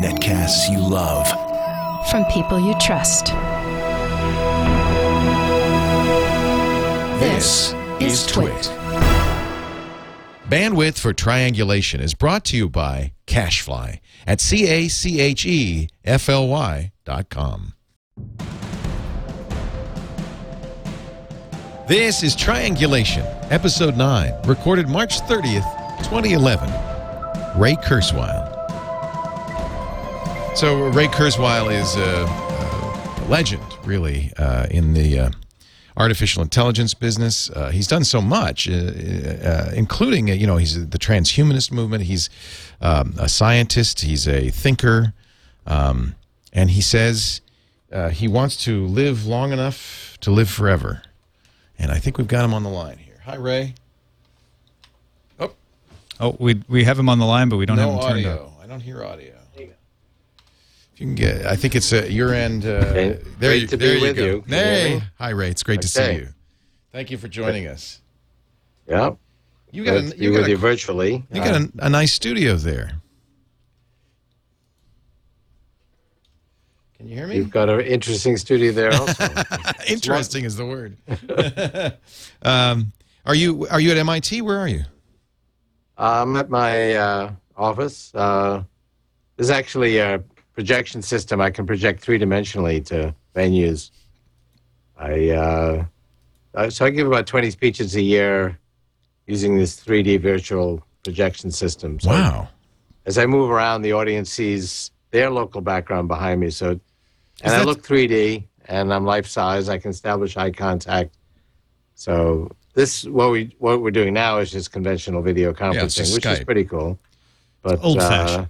[0.00, 1.28] Netcasts you love.
[2.10, 3.26] From people you trust.
[7.20, 8.72] This is Twit.
[10.48, 15.88] Bandwidth for Triangulation is brought to you by CacheFly at C A C H E
[16.04, 17.74] F L Y dot com.
[21.86, 26.91] This is Triangulation, Episode 9, recorded March 30th, 2011.
[27.56, 28.48] Ray Kurzweil.
[30.56, 35.30] So, Ray Kurzweil is a, a legend, really, uh, in the uh,
[35.96, 37.50] artificial intelligence business.
[37.50, 42.04] Uh, he's done so much, uh, uh, including, uh, you know, he's the transhumanist movement.
[42.04, 42.30] He's
[42.80, 45.12] um, a scientist, he's a thinker,
[45.66, 46.14] um,
[46.52, 47.42] and he says
[48.12, 51.02] he wants to live long enough to live forever.
[51.78, 53.20] And I think we've got him on the line here.
[53.24, 53.74] Hi, Ray.
[56.22, 58.26] Oh, we we have him on the line, but we don't no have him turned
[58.26, 58.40] up.
[58.40, 58.56] audio.
[58.62, 59.34] I don't hear audio.
[59.56, 62.64] If you can get, I think it's uh, your end.
[62.64, 63.08] Uh, Okay.
[63.40, 64.24] there Great you, to be there you with go.
[64.24, 64.42] you.
[64.42, 65.02] Can Hey, me?
[65.18, 65.48] hi Ray.
[65.50, 66.28] It's great to see you.
[66.92, 68.00] Thank you for joining us.
[68.86, 69.12] Yeah.
[69.72, 71.24] You got, Good a, to be you with got, you virtually.
[71.32, 72.92] you got a, a nice studio there.
[76.98, 77.36] Can you hear me?
[77.36, 79.26] You've got an interesting studio there also.
[79.88, 80.96] Interesting is the word.
[82.42, 82.92] um,
[83.26, 84.42] are you are you at MIT?
[84.42, 84.84] Where are you?
[86.02, 88.12] I'm at my uh, office.
[88.14, 88.64] Uh,
[89.36, 90.22] there's actually a
[90.52, 91.40] projection system.
[91.40, 93.90] I can project three dimensionally to venues.
[94.98, 95.84] I uh,
[96.54, 98.58] uh, so I give about 20 speeches a year
[99.26, 102.00] using this 3D virtual projection system.
[102.00, 102.48] So Wow.
[103.06, 106.50] as I move around, the audience sees their local background behind me.
[106.50, 106.80] So,
[107.42, 109.68] and I look 3D, and I'm life size.
[109.68, 111.16] I can establish eye contact.
[111.94, 116.26] So this what we what we're doing now is just conventional video conferencing, just which
[116.26, 116.98] is pretty cool.
[117.62, 118.48] But Old uh, fashioned.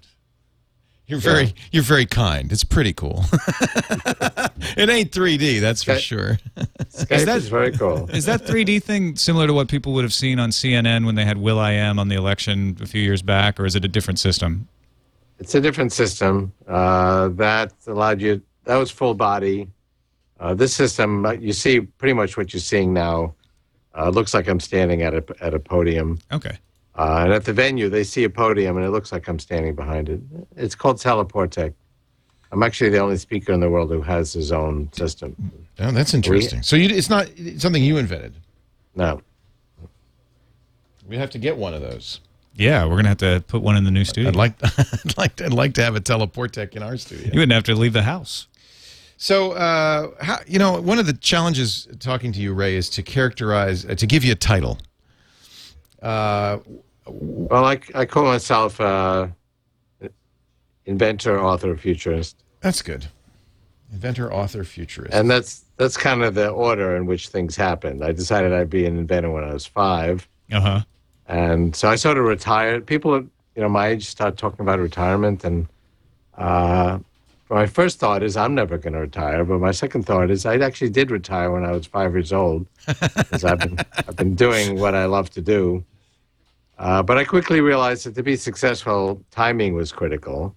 [1.06, 2.50] You're very you're very kind.
[2.50, 3.24] It's pretty cool.
[4.76, 6.38] it ain't 3D, that's for sure.
[6.56, 8.08] Skype is, that- very cool.
[8.10, 11.24] Is that 3D thing similar to what people would have seen on CNN when they
[11.24, 13.88] had Will I Am on the election a few years back, or is it a
[13.88, 14.68] different system?
[15.38, 18.40] It's a different system uh, that allowed you.
[18.64, 19.68] That was full body.
[20.38, 23.34] Uh, this system, uh, you see pretty much what you're seeing now.
[23.94, 26.18] Uh, looks like I'm standing at a at a podium.
[26.32, 26.58] Okay.
[26.94, 29.74] Uh, and at the venue, they see a podium, and it looks like I'm standing
[29.74, 30.20] behind it.
[30.56, 31.72] It's called Teleportec.
[32.50, 35.34] I'm actually the only speaker in the world who has his own system.
[35.78, 36.62] Oh, that's interesting.
[36.62, 38.34] So you, it's not it's something you invented.
[38.94, 39.22] No,
[41.08, 42.20] We have to get one of those.
[42.54, 44.28] Yeah, we're gonna have to put one in the new studio.
[44.28, 47.30] I'd like I'd like to, I'd like to have a Teleportec in our studio.
[47.32, 48.48] you wouldn't have to leave the house.
[49.22, 53.04] So, uh, how, you know, one of the challenges talking to you, Ray, is to
[53.04, 54.78] characterize, uh, to give you a title.
[56.02, 56.58] Uh,
[57.06, 59.28] well, I, I call myself uh,
[60.86, 63.06] inventor, author, futurist, that's good.
[63.92, 65.14] Inventor, author, futurist.
[65.14, 68.02] and that's that's kind of the order in which things happened.
[68.02, 70.80] I decided I'd be an inventor when I was five, Uh huh.
[71.28, 72.86] and so I sort of retired.
[72.88, 73.14] People,
[73.54, 75.68] you know, my age start talking about retirement, and
[76.36, 76.98] uh,
[77.52, 79.44] my first thought is I'm never going to retire.
[79.44, 82.66] But my second thought is I actually did retire when I was five years old,
[82.86, 85.84] because I've been I've been doing what I love to do.
[86.78, 90.56] Uh, but I quickly realized that to be successful, timing was critical.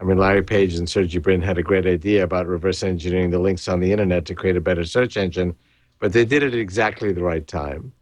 [0.00, 3.38] I mean, Larry Page and Sergey Brin had a great idea about reverse engineering the
[3.40, 5.56] links on the internet to create a better search engine,
[5.98, 7.92] but they did it at exactly the right time.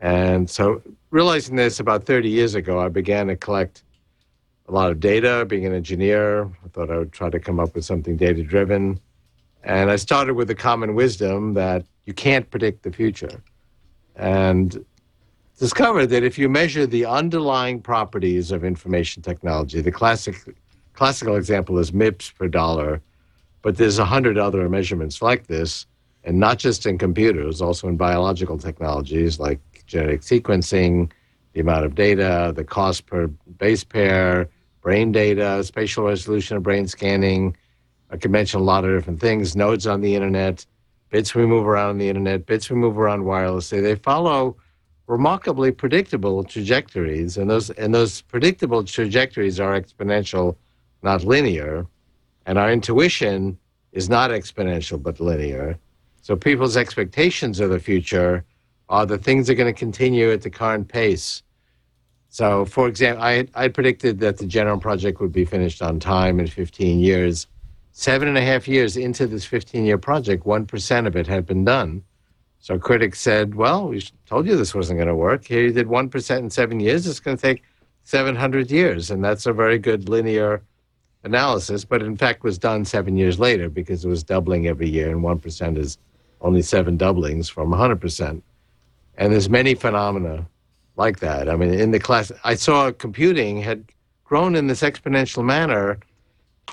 [0.00, 3.82] And so, realizing this about 30 years ago, I began to collect
[4.68, 5.44] a lot of data.
[5.46, 9.00] Being an engineer, I thought I would try to come up with something data driven.
[9.64, 13.42] And I started with the common wisdom that you can't predict the future.
[14.14, 14.84] And
[15.58, 20.36] discovered that if you measure the underlying properties of information technology, the classic
[20.92, 23.02] classical example is MIPS per dollar,
[23.60, 25.86] but there's a hundred other measurements like this,
[26.24, 31.10] and not just in computers, also in biological technologies like genetic sequencing,
[31.52, 33.26] the amount of data, the cost per
[33.58, 34.48] base pair,
[34.86, 37.56] brain data, spatial resolution of brain scanning.
[38.12, 40.64] I could mention a lot of different things, nodes on the internet,
[41.10, 43.82] bits we move around on the internet, bits we move around wirelessly.
[43.82, 44.56] They follow
[45.08, 50.54] remarkably predictable trajectories, and those and those predictable trajectories are exponential,
[51.02, 51.84] not linear.
[52.46, 53.58] And our intuition
[53.90, 55.80] is not exponential but linear.
[56.22, 58.44] So people's expectations of the future
[58.88, 61.42] are that things are going to continue at the current pace.
[62.28, 66.38] So, for example, I, I predicted that the Genome project would be finished on time
[66.40, 67.46] in 15 years.
[67.92, 71.64] Seven and a half years into this 15 year project, 1% of it had been
[71.64, 72.02] done.
[72.58, 75.46] So critics said, well, we told you this wasn't going to work.
[75.46, 77.06] Here you did 1% in seven years.
[77.06, 77.62] It's going to take
[78.02, 80.62] 700 years, and that's a very good linear
[81.24, 81.84] analysis.
[81.84, 85.22] But in fact, was done seven years later because it was doubling every year, and
[85.22, 85.98] one percent is
[86.40, 88.44] only seven doublings from 100 percent.
[89.16, 90.46] And there's many phenomena
[90.96, 91.48] like that.
[91.48, 93.84] I mean, in the class, I saw computing had
[94.24, 95.98] grown in this exponential manner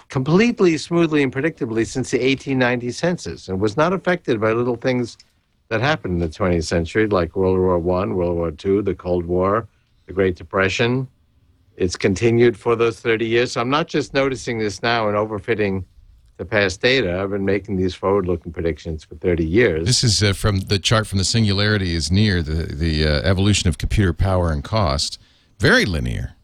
[0.10, 5.18] completely smoothly and predictably since the 1890 census and was not affected by little things
[5.70, 9.26] that happened in the 20th century, like World War One, World War Two, the Cold
[9.26, 9.68] War,
[10.06, 11.08] the Great Depression.
[11.78, 13.52] It's continued for those 30 years.
[13.54, 15.84] So I'm not just noticing this now and overfitting
[16.38, 17.20] the past data.
[17.22, 19.86] I've been making these forward-looking predictions for 30 years.
[19.86, 23.70] This is uh, from the chart from the singularity is near the the uh, evolution
[23.70, 25.20] of computer power and cost.
[25.60, 26.36] Very linear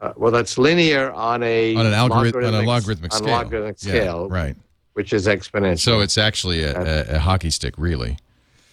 [0.00, 3.30] Uh, well, that's linear on a on an algorithm on a logarithmic on scale.
[3.30, 4.56] logarithmic Yeah, right?
[4.94, 5.78] which is exponential.
[5.78, 6.72] So it's actually a,
[7.12, 8.18] a, a hockey stick, really.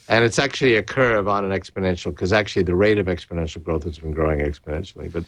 [0.09, 3.83] and it's actually a curve on an exponential because actually the rate of exponential growth
[3.83, 5.11] has been growing exponentially.
[5.11, 5.25] But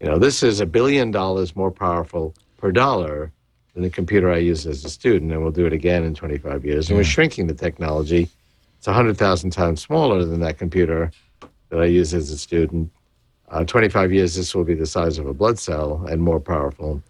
[0.00, 3.30] you know, this is a billion dollars more powerful per dollar
[3.74, 6.64] than the computer I used as a student, and we'll do it again in 25
[6.64, 6.88] years.
[6.88, 8.28] And we're shrinking the technology.
[8.78, 11.10] It's 100,000 times smaller than that computer
[11.70, 12.90] that I used as a student.
[13.50, 17.02] Uh, 25 years, this will be the size of a blood cell and more powerful.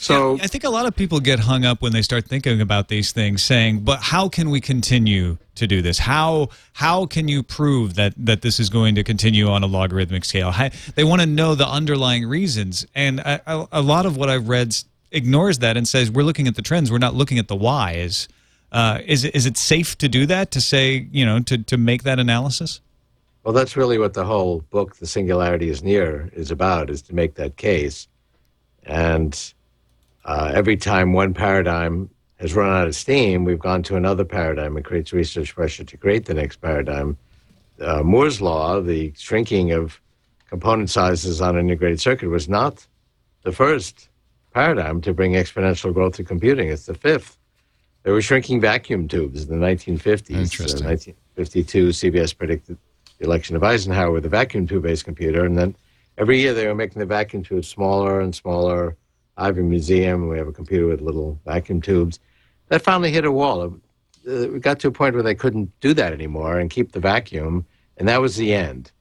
[0.00, 2.88] So I think a lot of people get hung up when they start thinking about
[2.88, 5.98] these things, saying, "But how can we continue to do this?
[5.98, 10.24] How how can you prove that that this is going to continue on a logarithmic
[10.24, 14.16] scale?" How, they want to know the underlying reasons, and a, a, a lot of
[14.16, 17.14] what I've read s- ignores that and says we're looking at the trends, we're not
[17.14, 18.28] looking at the whys.
[18.72, 20.50] Uh, is is it safe to do that?
[20.52, 22.80] To say you know to to make that analysis?
[23.42, 27.14] Well, that's really what the whole book, The Singularity is Near, is about, is to
[27.14, 28.06] make that case.
[28.84, 29.54] And
[30.26, 34.76] uh, every time one paradigm has run out of steam, we've gone to another paradigm.
[34.76, 37.16] It creates research pressure to create the next paradigm.
[37.80, 39.98] Uh, Moore's law, the shrinking of
[40.50, 42.86] component sizes on an integrated circuit, was not
[43.42, 44.09] the first
[44.52, 46.68] paradigm to bring exponential growth to computing.
[46.68, 47.38] It's the fifth.
[48.02, 50.30] They were shrinking vacuum tubes in the 1950s.
[50.30, 50.86] Interesting.
[50.86, 52.78] Uh, 1952, CBS predicted
[53.18, 55.44] the election of Eisenhower with a vacuum tube based computer.
[55.44, 55.76] And then
[56.16, 58.96] every year they were making the vacuum tubes smaller and smaller.
[59.36, 60.28] I have a museum.
[60.28, 62.18] We have a computer with little vacuum tubes.
[62.68, 63.62] That finally hit a wall.
[63.62, 63.68] Uh,
[64.24, 67.66] we got to a point where they couldn't do that anymore and keep the vacuum.
[67.96, 68.92] And that was the end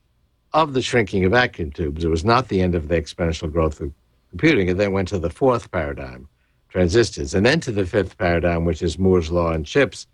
[0.54, 2.04] of the shrinking of vacuum tubes.
[2.04, 3.94] It was not the end of the exponential growth of
[4.30, 4.70] computing.
[4.70, 6.28] and then went to the fourth paradigm,
[6.70, 10.08] transistors, and then to the fifth paradigm, which is Moore's law and chips.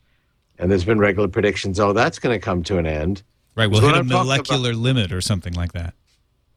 [0.57, 3.23] And there's been regular predictions, oh, that's going to come to an end.
[3.55, 5.93] Right, we'll So hit a molecular limit or something like that.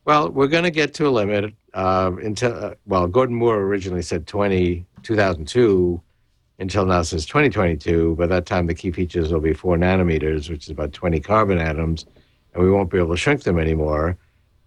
[0.05, 4.03] Well, we're going to get to a limit uh, until, uh, well, Gordon Moore originally
[4.03, 6.01] said 20, 2002,
[6.59, 8.17] until now says 2022.
[8.17, 11.59] By that time, the key features will be four nanometers, which is about 20 carbon
[11.59, 12.07] atoms,
[12.55, 14.17] and we won't be able to shrink them anymore.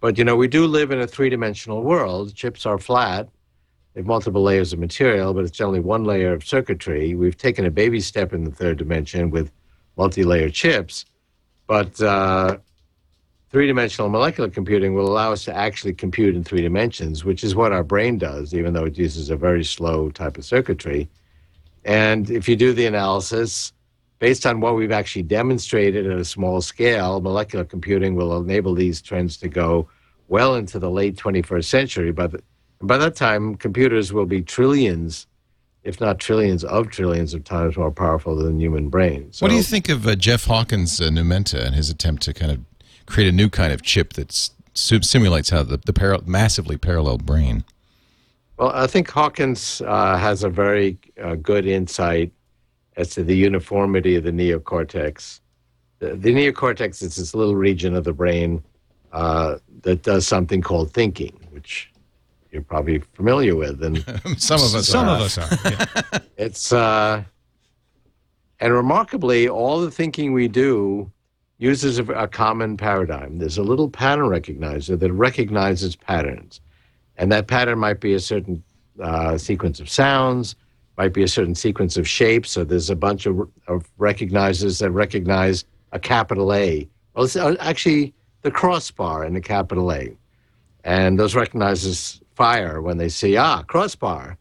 [0.02, 2.34] But, you know, we do live in a three dimensional world.
[2.34, 3.28] Chips are flat,
[3.94, 7.14] they have multiple layers of material, but it's generally one layer of circuitry.
[7.14, 9.52] We've taken a baby step in the third dimension with
[9.96, 11.04] multi layer chips,
[11.68, 12.58] but uh,
[13.50, 17.54] three dimensional molecular computing will allow us to actually compute in three dimensions, which is
[17.54, 21.08] what our brain does, even though it uses a very slow type of circuitry.
[21.84, 23.72] And if you do the analysis,
[24.22, 29.02] based on what we've actually demonstrated at a small scale, molecular computing will enable these
[29.02, 29.88] trends to go
[30.28, 32.12] well into the late 21st century.
[32.12, 32.40] But
[32.80, 35.26] by that time, computers will be trillions,
[35.82, 39.38] if not trillions of trillions of times more powerful than human brains.
[39.38, 42.32] So, what do you think of uh, Jeff Hawkins' uh, Numenta and his attempt to
[42.32, 42.60] kind of
[43.06, 47.64] create a new kind of chip that sim- simulates how the, the massively parallel brain?
[48.56, 52.30] Well, I think Hawkins uh, has a very uh, good insight
[52.96, 55.40] as to the uniformity of the neocortex.
[55.98, 58.62] The, the neocortex is this little region of the brain
[59.12, 61.90] uh, that does something called thinking, which
[62.50, 63.82] you're probably familiar with.
[63.82, 63.98] And
[64.40, 65.16] Some of us Some are.
[65.16, 65.58] of us are.
[65.70, 66.18] yeah.
[66.36, 67.22] it's, uh,
[68.60, 71.10] and remarkably, all the thinking we do
[71.58, 73.38] uses a, a common paradigm.
[73.38, 76.60] There's a little pattern recognizer that recognizes patterns.
[77.16, 78.62] And that pattern might be a certain
[79.00, 80.56] uh, sequence of sounds,
[80.98, 82.50] might be a certain sequence of shapes.
[82.50, 86.88] So there's a bunch of, of recognizers that recognize a capital A.
[87.14, 90.16] Well, it's uh, actually the crossbar in the capital A.
[90.84, 94.36] And those recognizers fire when they see, ah, crossbar.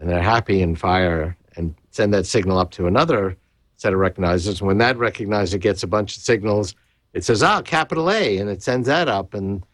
[0.00, 3.36] And they're happy and fire and send that signal up to another
[3.76, 4.58] set of recognizers.
[4.60, 6.74] And when that recognizer gets a bunch of signals,
[7.12, 9.34] it says, ah, capital A, and it sends that up.
[9.34, 9.64] And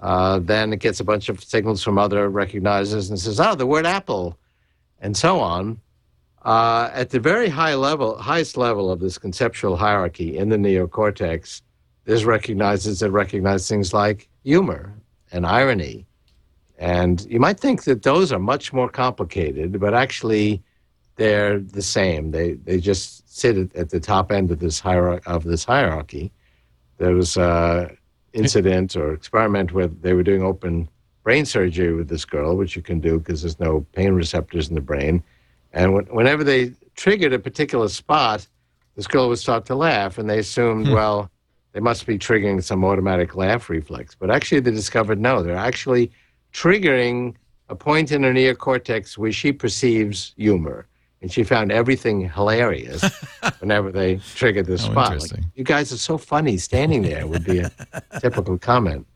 [0.00, 3.66] uh, then it gets a bunch of signals from other recognizers and says, ah, the
[3.66, 4.38] word apple,
[5.04, 5.78] and so on.
[6.42, 11.62] Uh, at the very high level, highest level of this conceptual hierarchy in the neocortex,
[12.06, 14.94] there's recognizes that recognize things like humor
[15.30, 16.06] and irony.
[16.78, 20.62] And you might think that those are much more complicated, but actually
[21.16, 22.30] they're the same.
[22.30, 26.32] They they just sit at, at the top end of this hierarchy of this hierarchy.
[26.98, 27.96] There was a
[28.32, 30.88] incident or experiment where they were doing open
[31.24, 34.74] brain surgery with this girl, which you can do because there's no pain receptors in
[34.74, 35.24] the brain.
[35.72, 38.46] And when, whenever they triggered a particular spot,
[38.94, 40.92] this girl would start to laugh, and they assumed, hmm.
[40.92, 41.30] well,
[41.72, 44.14] they must be triggering some automatic laugh reflex.
[44.14, 46.12] But actually, they discovered no, they're actually
[46.52, 47.34] triggering
[47.68, 50.86] a point in her neocortex where she perceives humor.
[51.20, 53.02] And she found everything hilarious
[53.60, 55.20] whenever they triggered this Oh, spot.
[55.20, 57.72] Like, you guys are so funny standing there would be a
[58.20, 59.06] typical comment.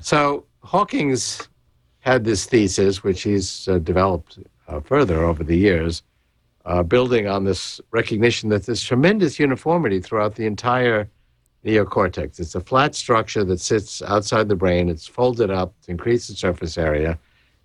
[0.00, 1.48] So Hawkins
[2.00, 4.38] had this thesis, which he's uh, developed
[4.68, 6.02] uh, further over the years,
[6.64, 11.08] uh, building on this recognition that there's tremendous uniformity throughout the entire
[11.64, 12.40] neocortex.
[12.40, 14.88] It's a flat structure that sits outside the brain.
[14.88, 17.18] It's folded up to increase the surface area,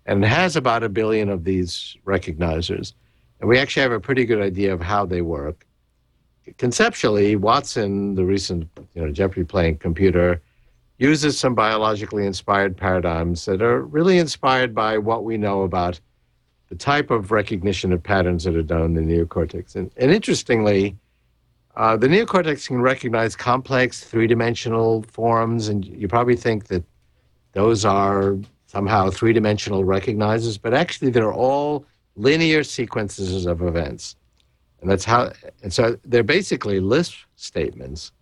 [0.04, 2.92] and it has about a billion of these recognizers.
[3.40, 5.66] And we actually have a pretty good idea of how they work.
[6.58, 10.40] Conceptually, Watson, the recent you know, Jeopardy playing computer,
[10.98, 16.00] uses some biologically inspired paradigms that are really inspired by what we know about
[16.68, 19.76] the type of recognition of patterns that are done in the neocortex.
[19.76, 20.96] And, and interestingly,
[21.76, 26.82] uh, the neocortex can recognize complex three dimensional forms, and you probably think that
[27.52, 28.36] those are
[28.66, 31.84] somehow three dimensional recognizers, but actually they're all
[32.16, 34.16] linear sequences of events.
[34.80, 38.12] And that's how, and so they're basically Lisp statements.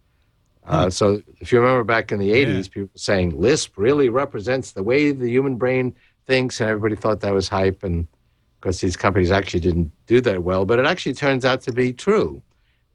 [0.66, 4.83] Uh, so if you remember back in the 80s, people saying Lisp really represents the
[4.83, 5.94] way the human brain
[6.26, 7.83] thinks, and everybody thought that was hype.
[7.83, 11.61] And of course, these companies actually didn't do that well, but it actually turns out
[11.62, 12.42] to be true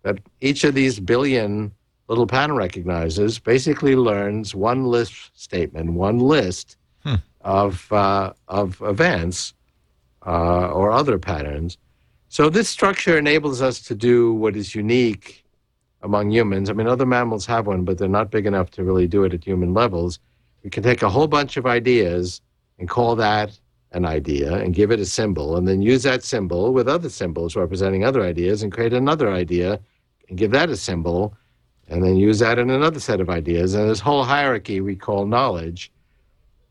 [0.01, 1.71] that each of these billion
[2.07, 6.77] little pattern recognizers basically learns one Lisp statement, one list
[7.41, 9.53] of, uh, of events
[10.25, 11.77] uh, or other patterns.
[12.29, 15.43] So this structure enables us to do what is unique
[16.01, 16.69] among humans.
[16.69, 19.33] I mean, other mammals have one, but they're not big enough to really do it
[19.33, 20.19] at human levels.
[20.63, 22.41] We can take a whole bunch of ideas
[22.77, 23.57] and call that
[23.91, 27.55] an idea and give it a symbol, and then use that symbol with other symbols
[27.55, 29.79] representing other ideas and create another idea
[30.29, 31.35] and give that a symbol,
[31.87, 33.73] and then use that in another set of ideas.
[33.73, 35.91] And this whole hierarchy we call knowledge.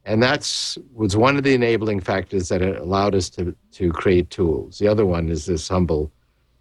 [0.05, 4.79] And that's was one of the enabling factors that allowed us to, to create tools.
[4.79, 6.13] The other one is this humble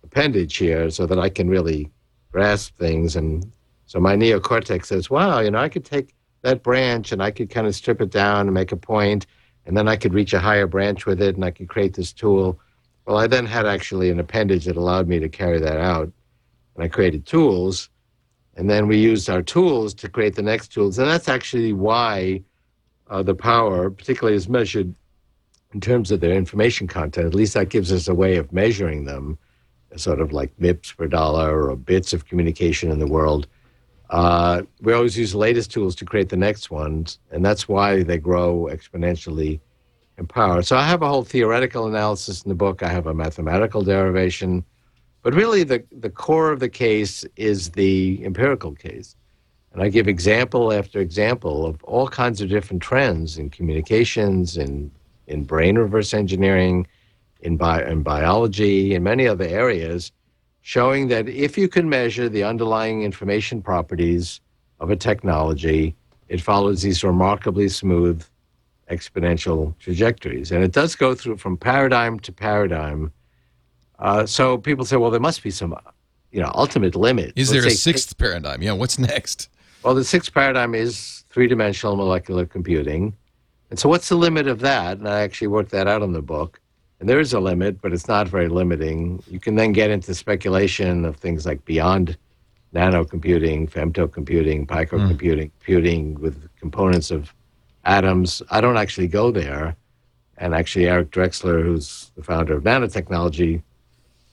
[0.04, 1.92] appendage here so that I can really
[2.32, 3.16] grasp things.
[3.16, 3.52] And
[3.86, 7.50] so my neocortex says, wow, you know, I could take that branch and I could
[7.50, 9.26] kind of strip it down and make a point,
[9.66, 12.14] and then I could reach a higher branch with it and I could create this
[12.14, 12.60] tool.
[13.06, 16.12] Well, I then had actually an appendage that allowed me to carry that out.
[16.76, 17.90] And I created tools.
[18.56, 21.00] And then we used our tools to create the next tools.
[21.00, 22.44] And that's actually why
[23.10, 24.94] uh, the power, particularly is measured
[25.74, 29.06] in terms of their information content, at least that gives us a way of measuring
[29.06, 29.38] them,
[29.98, 33.48] sort of like MIPS per dollar or bits of communication in the world.
[34.10, 38.04] Uh, we always use the latest tools to create the next ones, and that's why
[38.04, 39.60] they grow exponentially
[40.18, 40.62] in power.
[40.62, 42.84] So I have a whole theoretical analysis in the book.
[42.84, 44.64] I have a mathematical derivation,
[45.24, 49.16] but really the, the core of the case is the empirical case.
[49.74, 54.90] And I give example after example of all kinds of different trends in communications, in,
[55.28, 56.88] in brain reverse engineering,
[57.42, 60.12] in, bi- in biology, in many other areas,
[60.62, 64.42] showing that if you can measure the underlying information properties
[64.80, 65.96] of a technology,
[66.28, 68.24] it follows these remarkably smooth
[68.92, 70.52] exponential trajectories.
[70.52, 73.12] And it does go through from paradigm to paradigm.
[74.00, 75.76] Uh, so people say, well, there must be some,
[76.32, 77.34] you know, ultimate limit.
[77.36, 78.62] Is Let's there a sixth paradigm?
[78.62, 79.50] Yeah, what's next?
[79.84, 83.16] well, the sixth paradigm is three dimensional molecular computing.
[83.70, 84.98] And so, what's the limit of that?
[84.98, 86.60] And I actually worked that out in the book.
[87.00, 89.22] And there is a limit, but it's not very limiting.
[89.30, 92.18] You can then get into speculation of things like beyond
[92.74, 97.34] nanocomputing, femtocomputing, picocomputing, computing with components of
[97.86, 98.42] atoms.
[98.50, 99.76] I don't actually go there.
[100.40, 103.62] And actually, Eric Drexler, who's the founder of nanotechnology,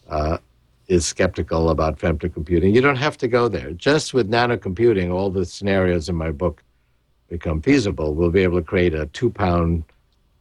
[0.09, 0.39] uh,
[0.87, 2.75] is skeptical about femtocomputing.
[2.75, 3.71] You don't have to go there.
[3.73, 6.63] Just with nanocomputing, all the scenarios in my book
[7.29, 8.15] become feasible.
[8.15, 9.85] We'll be able to create a two pound,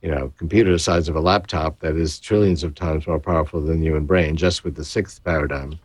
[0.03, 3.62] you know, computer the size of a laptop that is trillions of times more powerful
[3.62, 5.79] than the human brain, just with the sixth paradigm.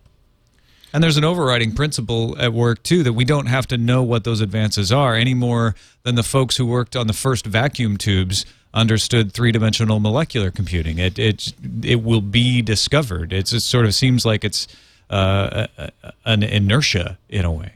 [0.92, 4.24] And there's an overriding principle at work too that we don't have to know what
[4.24, 8.44] those advances are any more than the folks who worked on the first vacuum tubes
[8.74, 10.98] understood three-dimensional molecular computing.
[10.98, 13.32] It it it will be discovered.
[13.32, 14.66] It's, it sort of seems like it's
[15.10, 17.72] uh, a- a- an inertia in a way.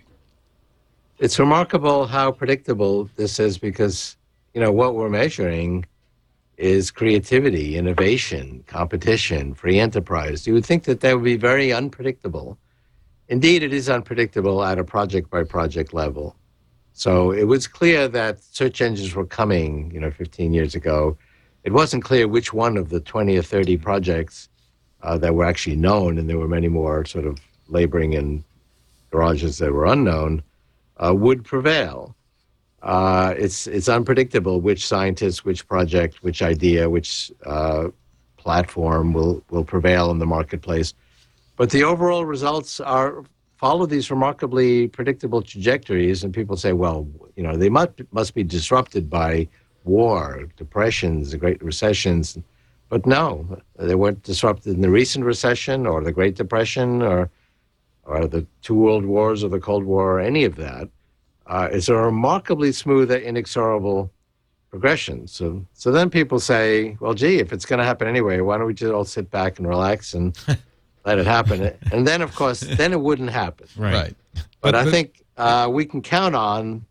[1.18, 4.16] It's remarkable how predictable this is because
[4.54, 5.86] you know, what we're measuring
[6.62, 10.46] is creativity, innovation, competition, free enterprise.
[10.46, 12.56] You would think that that would be very unpredictable.
[13.28, 16.36] Indeed, it is unpredictable at a project by project level.
[16.92, 21.16] So it was clear that search engines were coming, you know, 15 years ago.
[21.64, 24.48] It wasn't clear which one of the 20 or 30 projects
[25.02, 28.44] uh, that were actually known, and there were many more sort of laboring in
[29.10, 30.44] garages that were unknown,
[30.98, 32.14] uh, would prevail.
[32.82, 37.88] Uh, it's it's unpredictable which scientist, which project, which idea, which uh,
[38.36, 40.94] platform will will prevail in the marketplace.
[41.56, 43.22] But the overall results are
[43.56, 48.42] follow these remarkably predictable trajectories, and people say, well, you know, they must must be
[48.42, 49.46] disrupted by
[49.84, 52.36] war, depressions, the Great Recessions.
[52.88, 57.30] But no, they weren't disrupted in the recent recession or the Great Depression or
[58.04, 60.88] or the two world wars or the Cold War or any of that.
[61.46, 64.10] Uh, it's a remarkably smooth, and inexorable
[64.70, 65.26] progression.
[65.26, 68.66] So, so then people say, well, gee, if it's going to happen anyway, why don't
[68.66, 70.36] we just all sit back and relax and
[71.04, 71.74] let it happen?
[71.92, 73.66] And then, of course, then it wouldn't happen.
[73.76, 74.14] Right.
[74.34, 76.84] But, But- I but- think uh, we can count on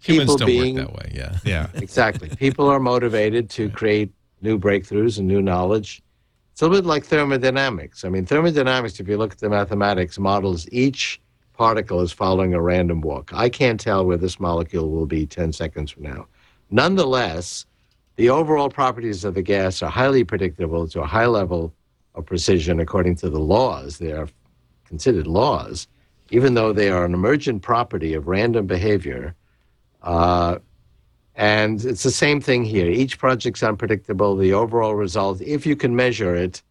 [0.00, 1.12] Humans people don't being work that way.
[1.14, 1.38] Yeah.
[1.44, 1.66] Yeah.
[1.74, 2.28] exactly.
[2.36, 6.02] People are motivated to create new breakthroughs and new knowledge.
[6.52, 8.04] It's a little bit like thermodynamics.
[8.04, 11.20] I mean, thermodynamics, if you look at the mathematics, models each
[11.56, 13.30] particle is following a random walk.
[13.34, 16.26] I can't tell where this molecule will be 10 seconds from now.
[16.70, 17.66] Nonetheless,
[18.16, 21.72] the overall properties of the gas are highly predictable to a high level
[22.14, 23.98] of precision according to the laws.
[23.98, 24.28] They are
[24.86, 25.86] considered laws,
[26.30, 29.34] even though they are an emergent property of random behavior.
[30.02, 30.58] Uh,
[31.34, 32.88] and it's the same thing here.
[32.88, 34.36] Each project's unpredictable.
[34.36, 36.62] The overall result, if you can measure it,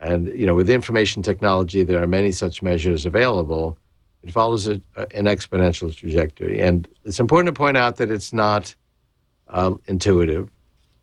[0.00, 3.78] and you know, with information technology, there are many such measures available.
[4.24, 8.74] It follows a, an exponential trajectory, and it's important to point out that it's not
[9.48, 10.50] uh, intuitive.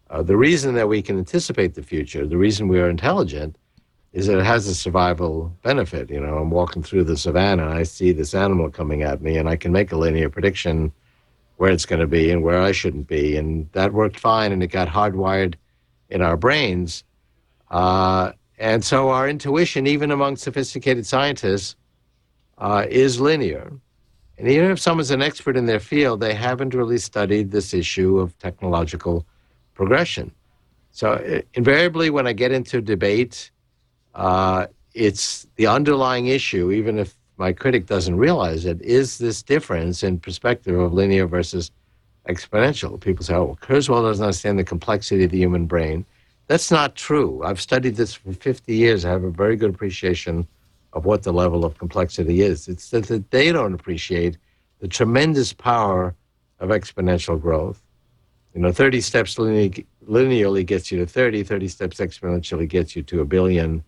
[0.09, 3.55] Uh, the reason that we can anticipate the future, the reason we are intelligent,
[4.11, 6.09] is that it has a survival benefit.
[6.09, 9.37] You know, I'm walking through the savannah, and I see this animal coming at me,
[9.37, 10.91] and I can make a linear prediction
[11.57, 13.37] where it's going to be and where I shouldn't be.
[13.37, 15.53] And that worked fine, and it got hardwired
[16.09, 17.03] in our brains.
[17.69, 21.75] Uh, and so our intuition, even among sophisticated scientists,
[22.61, 23.73] uh, is linear.
[24.37, 28.19] And even if someone's an expert in their field, they haven't really studied this issue
[28.19, 29.25] of technological
[29.73, 30.31] progression.
[30.91, 33.51] So uh, invariably, when I get into debate,
[34.15, 40.03] uh, it's the underlying issue, even if my critic doesn't realize it, is this difference
[40.03, 41.71] in perspective of linear versus
[42.29, 42.99] exponential.
[42.99, 46.05] People say, oh, Kurzweil doesn't understand the complexity of the human brain.
[46.47, 47.41] That's not true.
[47.43, 49.05] I've studied this for 50 years.
[49.05, 50.47] I have a very good appreciation
[50.93, 52.67] of what the level of complexity is.
[52.67, 54.37] It's that they don't appreciate
[54.79, 56.15] the tremendous power
[56.59, 57.81] of exponential growth.
[58.53, 63.03] You know, 30 steps linearly, linearly gets you to 30, 30 steps exponentially gets you
[63.03, 63.83] to a billion.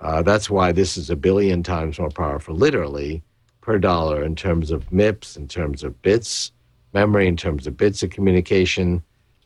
[0.00, 3.22] Uh, that's why this is a billion times more powerful, literally,
[3.60, 6.52] per dollar in terms of MIPS, in terms of bits,
[6.92, 9.02] memory, in terms of bits of communication,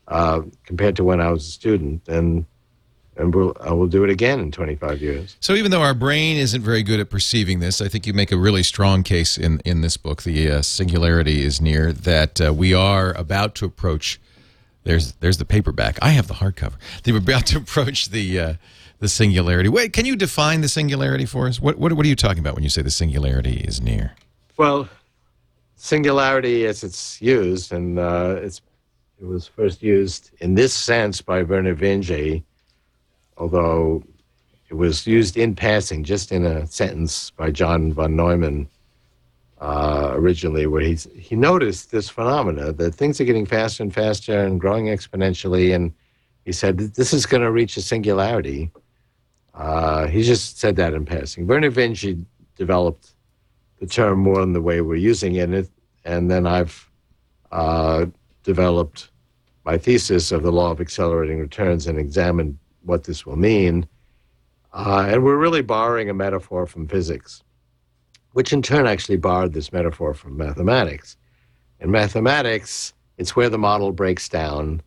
[0.09, 2.09] uh, compared to when I was a student.
[2.09, 2.47] And
[3.17, 5.37] and we'll, I will do it again in 25 years.
[5.41, 8.31] So even though our brain isn't very good at perceiving this, I think you make
[8.31, 10.23] a really strong case in in this book.
[10.23, 14.21] The uh, singularity is near that uh, we are about to approach.
[14.85, 15.99] There's there's the paperback.
[16.03, 16.75] I have the hardcover.
[17.03, 18.55] They're about to approach the uh,
[18.99, 19.69] the singularity.
[19.69, 21.61] Wait, can you define the singularity for us?
[21.61, 24.15] What what what are you talking about when you say the singularity is near?
[24.57, 24.89] Well,
[25.77, 28.61] singularity, as it's used, and uh, it's
[29.19, 32.43] it was first used in this sense by Vernor Vinge,
[33.37, 34.03] although
[34.69, 38.69] it was used in passing, just in a sentence by John von Neumann
[39.61, 44.41] uh, originally, where he's, he noticed this phenomena that things are getting faster and faster
[44.41, 45.93] and growing exponentially, and
[46.45, 48.71] he said this is going to reach a singularity.
[49.55, 51.47] Uh, he just said that in passing.
[51.47, 52.23] Vernor Vinge
[52.57, 53.15] developed
[53.81, 55.71] the term more in the way we're using it, it,
[56.05, 56.91] and then I've
[57.53, 58.07] uh,
[58.43, 59.11] developed
[59.65, 63.87] my thesis of the law of accelerating returns and examined what this will mean.
[64.73, 67.43] Uh, and we're really borrowing a metaphor from physics,
[68.33, 71.17] which in turn actually borrowed this metaphor from mathematics.
[71.81, 74.83] In mathematics, it's where the model breaks down.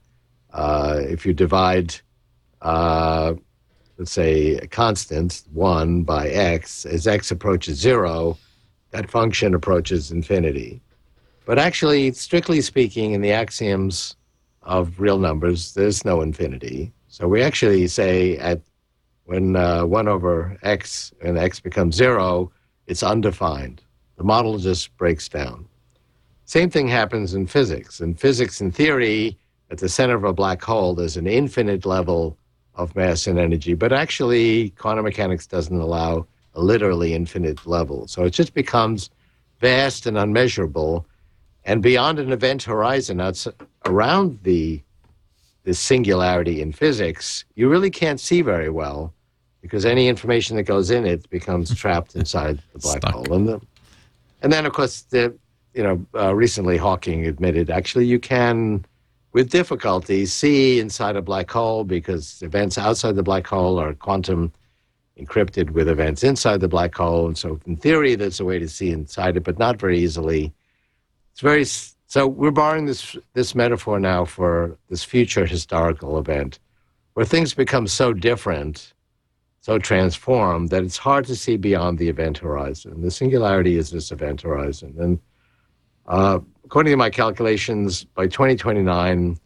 [0.53, 1.95] Uh, if you divide,
[2.61, 3.33] uh,
[3.97, 8.37] let's say, a constant, 1 by x, as x approaches 0,
[8.91, 10.81] that function approaches infinity.
[11.45, 14.15] But actually, strictly speaking, in the axioms
[14.61, 16.91] of real numbers, there's no infinity.
[17.09, 18.61] So we actually say at
[19.25, 22.51] when uh, 1 over x and x becomes 0,
[22.85, 23.81] it's undefined.
[24.17, 25.67] The model just breaks down.
[26.45, 27.99] Same thing happens in physics.
[27.99, 29.37] In physics, in theory,
[29.71, 32.37] at the center of a black hole, there's an infinite level
[32.75, 33.73] of mass and energy.
[33.73, 38.07] But actually, quantum mechanics doesn't allow a literally infinite level.
[38.07, 39.09] So it just becomes
[39.59, 41.07] vast and unmeasurable.
[41.65, 43.19] And beyond an event horizon,
[43.85, 44.81] around the
[45.69, 49.13] this singularity in physics, you really can't see very well
[49.61, 53.13] because any information that goes in it becomes trapped inside the black Stuck.
[53.13, 53.33] hole.
[53.33, 53.61] And, the,
[54.41, 55.31] and then, of course, the,
[55.75, 58.83] you know, uh, recently Hawking admitted actually you can,
[59.33, 64.51] with difficulty, see inside a black hole because events outside the black hole are quantum
[65.19, 67.27] encrypted with events inside the black hole.
[67.27, 70.51] And so, in theory, there's a way to see inside it, but not very easily.
[71.31, 71.65] It's very
[72.09, 72.27] so.
[72.27, 76.59] We're borrowing this this metaphor now for this future historical event,
[77.13, 78.93] where things become so different,
[79.61, 83.01] so transformed that it's hard to see beyond the event horizon.
[83.01, 85.19] The singularity is this event horizon, and
[86.07, 89.39] uh, according to my calculations, by 2029,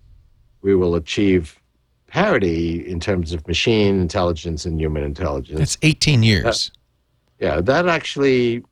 [0.62, 1.60] we will achieve
[2.08, 5.60] parity in terms of machine intelligence and human intelligence.
[5.60, 6.72] It's 18 years.
[7.40, 8.64] Yeah, that actually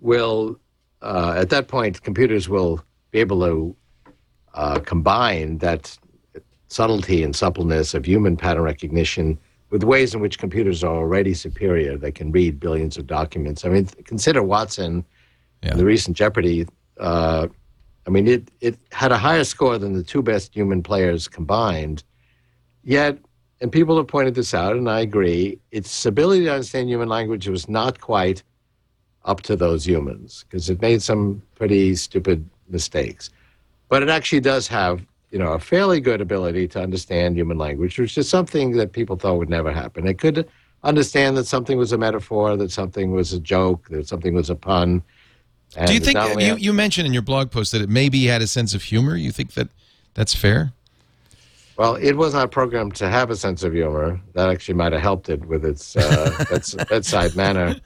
[0.00, 0.58] will,
[1.02, 3.76] uh, at that point, computers will be able to
[4.54, 5.96] uh, combine that
[6.68, 9.38] subtlety and suppleness of human pattern recognition
[9.70, 11.96] with ways in which computers are already superior.
[11.96, 13.64] They can read billions of documents.
[13.64, 15.04] I mean, consider Watson,
[15.62, 15.72] Yeah.
[15.72, 16.66] in the recent Jeopardy.
[16.98, 17.48] Uh,
[18.06, 22.04] I mean, it, it had a higher score than the two best human players combined.
[22.84, 23.18] Yet,
[23.60, 27.48] and people have pointed this out, and I agree, its ability to understand human language
[27.48, 28.42] was not quite
[29.26, 33.30] up to those humans because it made some pretty stupid mistakes.
[33.88, 37.98] But it actually does have, you know, a fairly good ability to understand human language,
[37.98, 40.06] which is something that people thought would never happen.
[40.06, 40.48] It could
[40.82, 44.54] understand that something was a metaphor, that something was a joke, that something was a
[44.54, 45.02] pun.
[45.86, 48.46] Do you think you, you mentioned in your blog post that it maybe had a
[48.46, 49.16] sense of humor?
[49.16, 49.68] You think that
[50.14, 50.72] that's fair?
[51.76, 54.20] Well, it was not programmed to have a sense of humor.
[54.34, 57.76] That actually might have helped it with its uh, beds- bedside manner.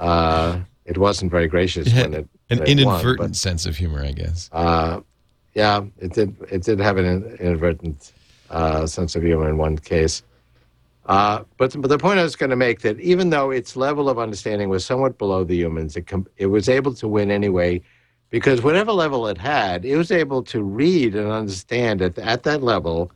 [0.00, 3.76] Uh, it wasn't very gracious It when it an when it won, inadvertent sense of
[3.76, 4.48] humor, I guess.
[4.52, 5.00] uh,
[5.54, 6.36] yeah, it did.
[6.50, 8.12] It did have an inadvertent
[8.50, 10.22] uh, sense of humor in one case.
[11.06, 14.08] Uh, but but the point I was going to make that even though its level
[14.08, 17.80] of understanding was somewhat below the humans, it com- it was able to win anyway,
[18.30, 22.62] because whatever level it had, it was able to read and understand at at that
[22.62, 23.10] level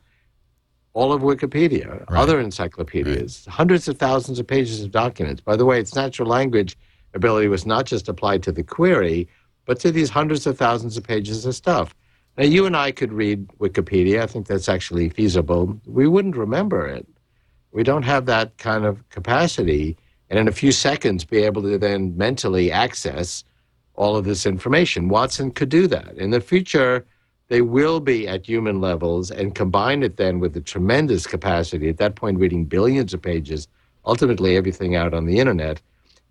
[0.93, 2.19] all of Wikipedia, Right.
[2.19, 5.41] other encyclopedias, hundreds of thousands of pages of documents.
[5.41, 6.77] By the way, its natural language
[7.15, 9.27] ability was not just applied to the query,
[9.65, 11.95] but to these hundreds of thousands of pages of stuff.
[12.37, 14.21] Now, you and I could read Wikipedia.
[14.21, 15.79] I think that's actually feasible.
[15.85, 17.07] We wouldn't remember it.
[17.71, 19.97] We don't have that kind of capacity,
[20.29, 23.43] and in a few seconds, be able to then mentally access
[23.95, 25.09] all of this information.
[25.09, 26.17] Watson could do that.
[26.17, 27.05] In the future,
[27.49, 31.97] they will be at human levels and combine it then with the tremendous capacity, at
[31.97, 33.67] that point, reading billions of pages,
[34.05, 35.81] ultimately everything out on the internet.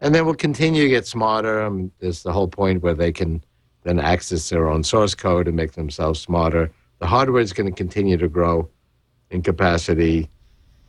[0.00, 1.62] And then we'll continue to get smarter.
[1.62, 3.44] Um, there's the whole point where they can
[3.84, 6.72] then access their own source code and make themselves smarter.
[6.98, 8.68] The hardware is going to continue to grow
[9.30, 10.28] in capacity.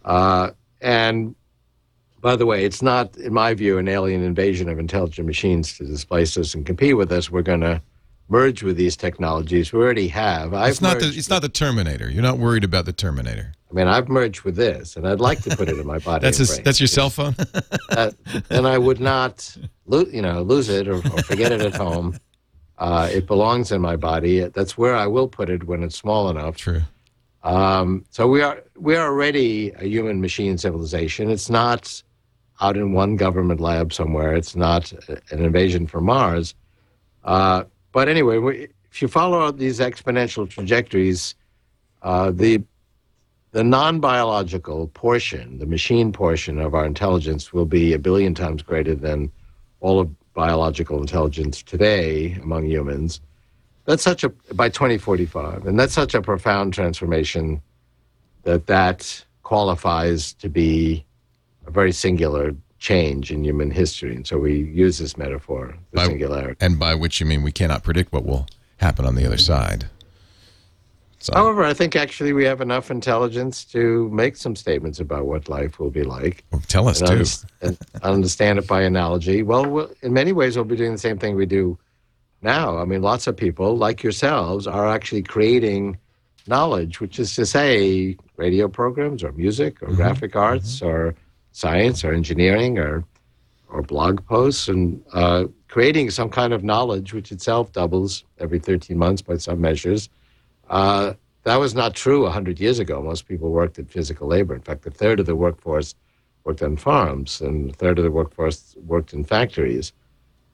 [0.04, 1.36] Uh, and
[2.24, 5.86] by the way, it's not, in my view, an alien invasion of intelligent machines to
[5.86, 7.30] displace us and compete with us.
[7.30, 7.82] We're going to
[8.30, 9.74] merge with these technologies.
[9.74, 10.54] We already have.
[10.54, 12.10] I've It's not the it's not the Terminator.
[12.10, 13.52] You're not worried about the Terminator.
[13.70, 16.22] I mean, I've merged with this, and I'd like to put it in my body.
[16.24, 17.36] That's and his, that's your cell phone.
[17.90, 18.10] Uh,
[18.48, 19.56] then I would not,
[19.86, 22.18] lo- you know, lose it or, or forget it at home.
[22.80, 24.40] Uh, it belongs in my body.
[24.40, 26.58] That's where I will put it when it's small enough.
[26.58, 26.82] True.
[27.44, 31.30] Um, so we are we are already a human machine civilization.
[31.30, 32.02] It's not
[32.63, 34.34] out in one government lab somewhere.
[34.34, 34.93] It's not
[35.32, 36.56] an invasion from Mars.
[37.26, 41.36] Uh, but anyway, we, if you follow these exponential trajectories,
[42.02, 42.63] uh, the
[43.52, 48.95] the non-biological portion, the machine portion of our intelligence, will be a billion times greater
[48.95, 49.32] than
[49.80, 53.21] all of biological intelligence today among humans.
[53.86, 57.62] That's such a by 2045, and that's such a profound transformation
[58.41, 61.06] that that qualifies to be
[61.65, 64.15] a very singular change in human history.
[64.15, 66.58] And so we use this metaphor, the By- singularity.
[66.60, 68.45] And by which you mean we cannot predict what will
[68.78, 69.89] happen on the other side.
[71.19, 75.47] So However, I think actually we have enough intelligence to make some statements about what
[75.47, 76.43] life will be like.
[76.67, 77.06] tell us too.
[77.06, 79.41] underst- and understand it by analogy.
[79.41, 81.80] Well, we'll, in many ways, we'll be doing the same thing we do
[82.41, 82.78] now.
[82.78, 85.97] I mean, lots of people, like yourselves, are actually creating
[86.45, 89.95] knowledge, which is to say, radio programs or music or mm-hmm.
[89.95, 90.39] graphic mm-hmm.
[90.39, 91.15] arts or
[91.54, 93.06] science or engineering or
[93.70, 98.96] or blog posts and uh, creating some kind of knowledge, which itself doubles every 13
[98.96, 100.10] months by some measures.
[100.70, 101.13] Uh,
[101.44, 103.02] that was not true 100 years ago.
[103.02, 104.54] Most people worked in physical labor.
[104.54, 105.96] In fact, a third of the workforce
[106.44, 109.92] worked on farms, and a third of the workforce worked in factories.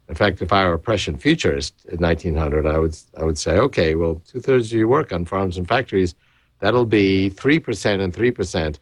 [0.07, 3.57] In fact, if I were a prescient futurist in 1900, I would I would say,
[3.57, 6.15] okay, well, two thirds of your work on farms and factories,
[6.59, 8.79] that'll be three percent and three percent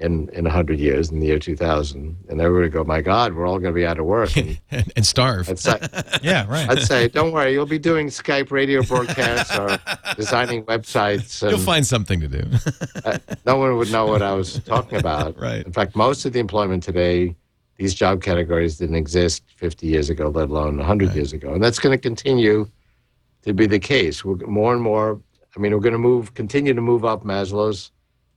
[0.00, 3.46] in in 100 years in the year 2000 and everybody would go my god we're
[3.46, 5.48] all going to be out of work and and, and starve.
[5.48, 5.78] I'd say,
[6.22, 6.68] Yeah, right.
[6.70, 9.78] I'd say don't worry you'll be doing skype radio broadcasts or
[10.16, 12.42] designing websites and You'll find something to do.
[13.04, 15.64] Uh, no one would know what i was talking about Right.
[15.66, 17.36] in fact most of the employment today
[17.76, 21.78] these job categories didn't exist 50 years ago let alone 100 years ago and that's
[21.78, 22.66] going to continue
[23.42, 25.20] to be the case we're more and more
[25.56, 27.90] i mean we're going to move continue to move up maslow's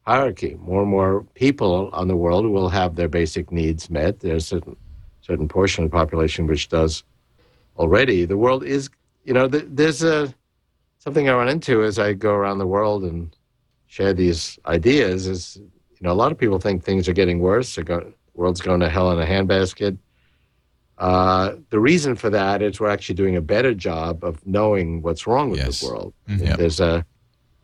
[0.05, 0.57] hierarchy.
[0.61, 4.19] More and more people on the world will have their basic needs met.
[4.19, 4.75] There's a certain,
[5.21, 7.03] certain portion of the population which does
[7.77, 8.25] already.
[8.25, 8.89] The world is,
[9.23, 10.33] you know, th- there's a
[10.99, 13.35] something I run into as I go around the world and
[13.87, 15.27] share these ideas.
[15.27, 17.75] Is you know, a lot of people think things are getting worse.
[17.75, 19.97] The world's going to hell in a handbasket.
[20.97, 25.25] Uh, the reason for that is we're actually doing a better job of knowing what's
[25.27, 25.81] wrong with Yes.
[25.81, 26.13] the world.
[26.29, 26.57] Mhm.
[26.57, 27.05] There's a,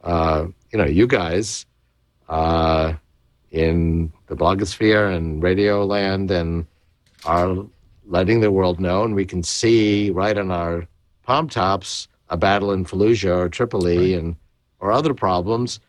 [0.04, 1.66] uh, you know, you guys
[2.30, 2.94] uh,
[3.52, 6.66] in the blogosphere and radio land and
[7.26, 7.58] are
[8.06, 10.88] letting the world know, and we can see right on our
[11.24, 14.36] palm tops a battle in Fallujah or Tripoli and
[14.80, 15.80] or other problems.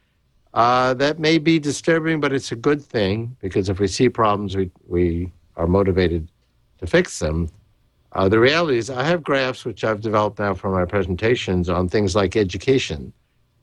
[0.53, 4.57] Uh, that may be disturbing, but it's a good thing because if we see problems,
[4.57, 6.29] we we are motivated
[6.79, 7.49] to fix them.
[8.13, 11.89] Uh, the reality is, I have graphs which I've developed now for my presentations on
[11.89, 13.13] things like education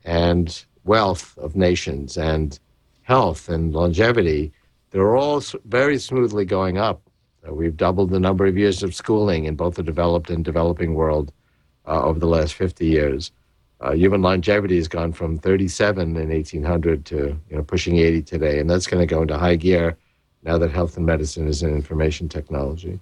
[0.05, 2.57] and wealth of nations and
[3.07, 4.51] health and longevity.
[4.91, 7.01] They're all very smoothly going up.
[7.47, 10.93] Uh, we've doubled the number of years of schooling in both the developed and developing
[10.93, 11.31] world
[11.87, 13.31] uh, over the last 50 years.
[13.79, 18.59] Uh, human longevity has gone from 37 in 1800 to you know pushing 80 today,
[18.59, 19.95] and that's going to go into high gear
[20.43, 22.99] now that health and medicine is in information technology.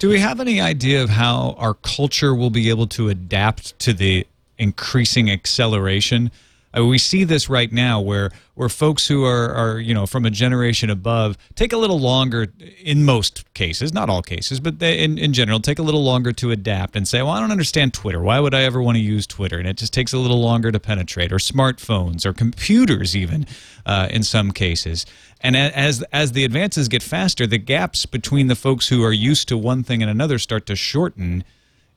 [0.00, 3.94] Do we have any idea of how our culture will be able to adapt to
[3.94, 4.26] the
[4.58, 6.30] increasing acceleration?
[6.76, 10.24] Uh, we see this right now where where folks who are, are you know from
[10.24, 12.48] a generation above take a little longer
[12.82, 16.32] in most cases not all cases but they, in, in general take a little longer
[16.32, 18.20] to adapt and say well i don't understand twitter.
[18.20, 19.58] Why would i ever want to use twitter?
[19.58, 23.46] And it just takes a little longer to penetrate or smartphones or computers even
[23.84, 25.06] uh, in some cases.
[25.40, 29.48] And as as the advances get faster the gaps between the folks who are used
[29.48, 31.44] to one thing and another start to shorten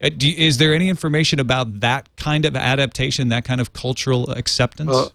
[0.01, 4.29] uh, do, is there any information about that kind of adaptation, that kind of cultural
[4.31, 4.89] acceptance?
[4.89, 5.12] Well,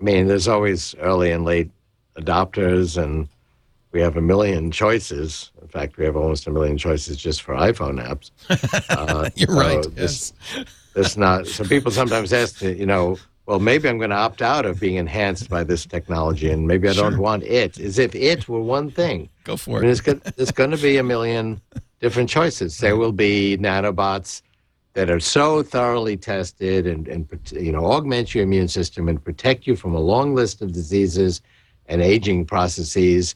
[0.00, 1.70] I mean, there's always early and late
[2.18, 3.28] adopters, and
[3.92, 5.50] we have a million choices.
[5.62, 8.30] In fact, we have almost a million choices just for iPhone apps.
[8.90, 9.94] Uh, You're so right.
[9.94, 10.64] This, Yes.
[10.94, 11.46] this not.
[11.46, 14.96] So people sometimes ask, you know, well, maybe I'm going to opt out of being
[14.96, 17.78] enhanced by this technology, and maybe I don't want it.
[17.78, 19.28] As if it were one thing.
[19.44, 20.24] Go I for mean, it.
[20.36, 21.60] there's going to be a million
[22.00, 22.78] different choices.
[22.78, 24.42] There will be nanobots
[24.94, 29.66] that are so thoroughly tested and, and you know augment your immune system and protect
[29.66, 31.40] you from a long list of diseases
[31.86, 33.34] and aging processes,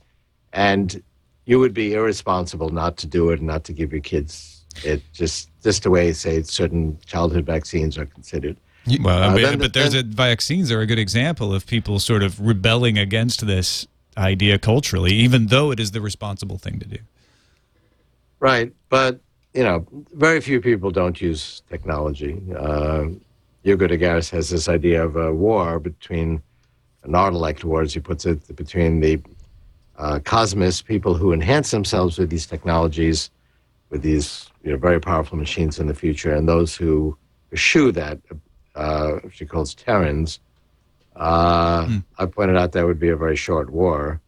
[0.52, 1.02] and
[1.44, 5.02] you would be irresponsible not to do it and not to give your kids it.
[5.12, 8.56] Just just the way say certain childhood vaccines are considered.
[9.02, 11.98] well, uh, but, then- but there's then- a, vaccines are a good example of people
[11.98, 16.86] sort of rebelling against this idea culturally, even though it is the responsible thing to
[16.86, 16.98] do.
[18.40, 19.20] Right, but
[19.55, 22.40] you know, very few people don't use technology.
[22.57, 23.09] Uh,
[23.62, 26.42] Hugo de Garis has this idea of a war between
[27.03, 29.20] an Artilect war, as he puts it, between the
[29.98, 33.31] uh, cosmists, people who enhance themselves with these technologies,
[33.90, 37.16] with these you know, very powerful machines in the future, and those who
[37.53, 38.18] eschew that,
[38.74, 40.40] uh, she calls Terrans.
[41.16, 44.20] Uh, I pointed out that would be a very short war,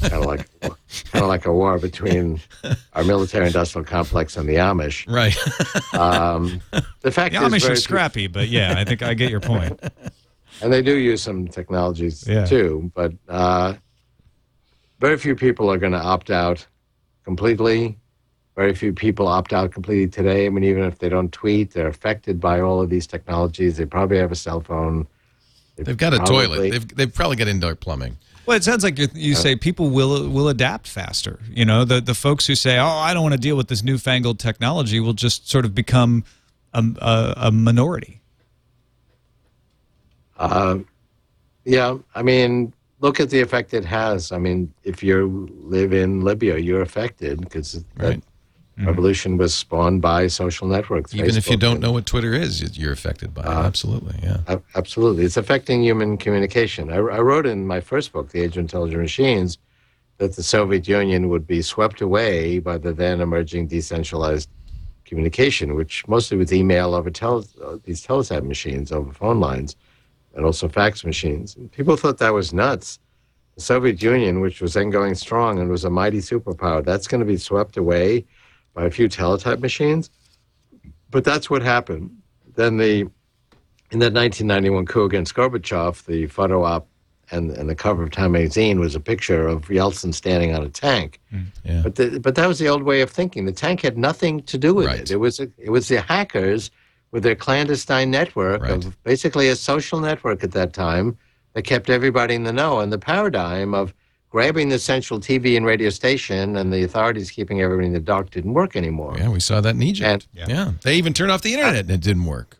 [0.00, 2.40] kind of like kind of like a war between
[2.92, 5.06] our military-industrial complex and the Amish.
[5.12, 5.36] Right.
[5.94, 6.60] Um,
[7.00, 9.80] the fact The is, Amish are scrappy, but yeah, I think I get your point.
[10.62, 12.44] and they do use some technologies Yeah.
[12.44, 13.74] too, but uh,
[15.00, 16.66] very few people are going to opt out
[17.24, 17.98] completely.
[18.54, 20.44] Very few people opt out completely today.
[20.46, 23.78] I mean, even if they don't tweet, they're affected by all of these technologies.
[23.78, 25.06] They probably have a cell phone.
[25.76, 26.70] They They've got a toilet.
[26.70, 28.18] They've, they've probably got indoor plumbing.
[28.44, 31.38] Well, it sounds like you're, you say people will will adapt faster.
[31.48, 33.82] You know, the the folks who say, "Oh, I don't want to deal with this
[33.82, 36.24] newfangled technology," will just sort of become
[36.74, 38.20] a, a, a minority.
[40.38, 40.78] Uh,
[41.64, 44.32] yeah, I mean, look at the effect it has.
[44.32, 48.22] I mean, if you live in Libya, you're affected because Right.
[48.78, 51.14] Revolution was spawned by social networks.
[51.14, 53.46] Even if you don't know what Twitter is, you're affected by it.
[53.46, 54.38] Absolutely, yeah.
[54.48, 55.24] Ab- Absolutely.
[55.24, 56.90] It's affecting human communication.
[56.90, 59.58] I, I wrote in my first book, The Age of Intelligent Machines,
[60.18, 64.48] that the Soviet Union would be swept away by the then emerging decentralized
[65.04, 69.76] communication, which mostly was email over tele, uh, these teletype machines over phone lines
[70.34, 71.56] and also fax machines.
[71.56, 72.98] And people thought that was nuts.
[73.56, 77.20] The Soviet Union, which was then going strong and was a mighty superpower, that's going
[77.20, 78.24] to be swept away
[78.74, 80.10] by a few teletype machines.
[81.10, 82.10] But that's what happened.
[82.54, 83.02] Then the
[83.90, 86.88] in that 1991 coup against Gorbachev, the photo op
[87.30, 90.68] and, and the cover of Time magazine was a picture of Yeltsin standing on a
[90.70, 91.20] tank.
[91.32, 91.80] Mm, yeah.
[91.82, 93.44] But the, but that was the old way of thinking.
[93.44, 95.00] The tank had nothing to do with Right.
[95.00, 95.10] it.
[95.10, 96.70] It was a, it was the hackers
[97.10, 98.70] with their clandestine network Right.
[98.72, 101.18] of basically a social network at that time
[101.52, 102.80] that kept everybody in the know.
[102.80, 103.92] And the paradigm of
[104.32, 108.30] grabbing the central TV and radio station and the authorities keeping everybody in the dark
[108.30, 109.14] didn't work anymore.
[109.18, 110.26] Yeah, we saw that in Egypt.
[110.34, 110.72] And- yeah.
[110.82, 112.56] They even turned off the internet and it didn't work.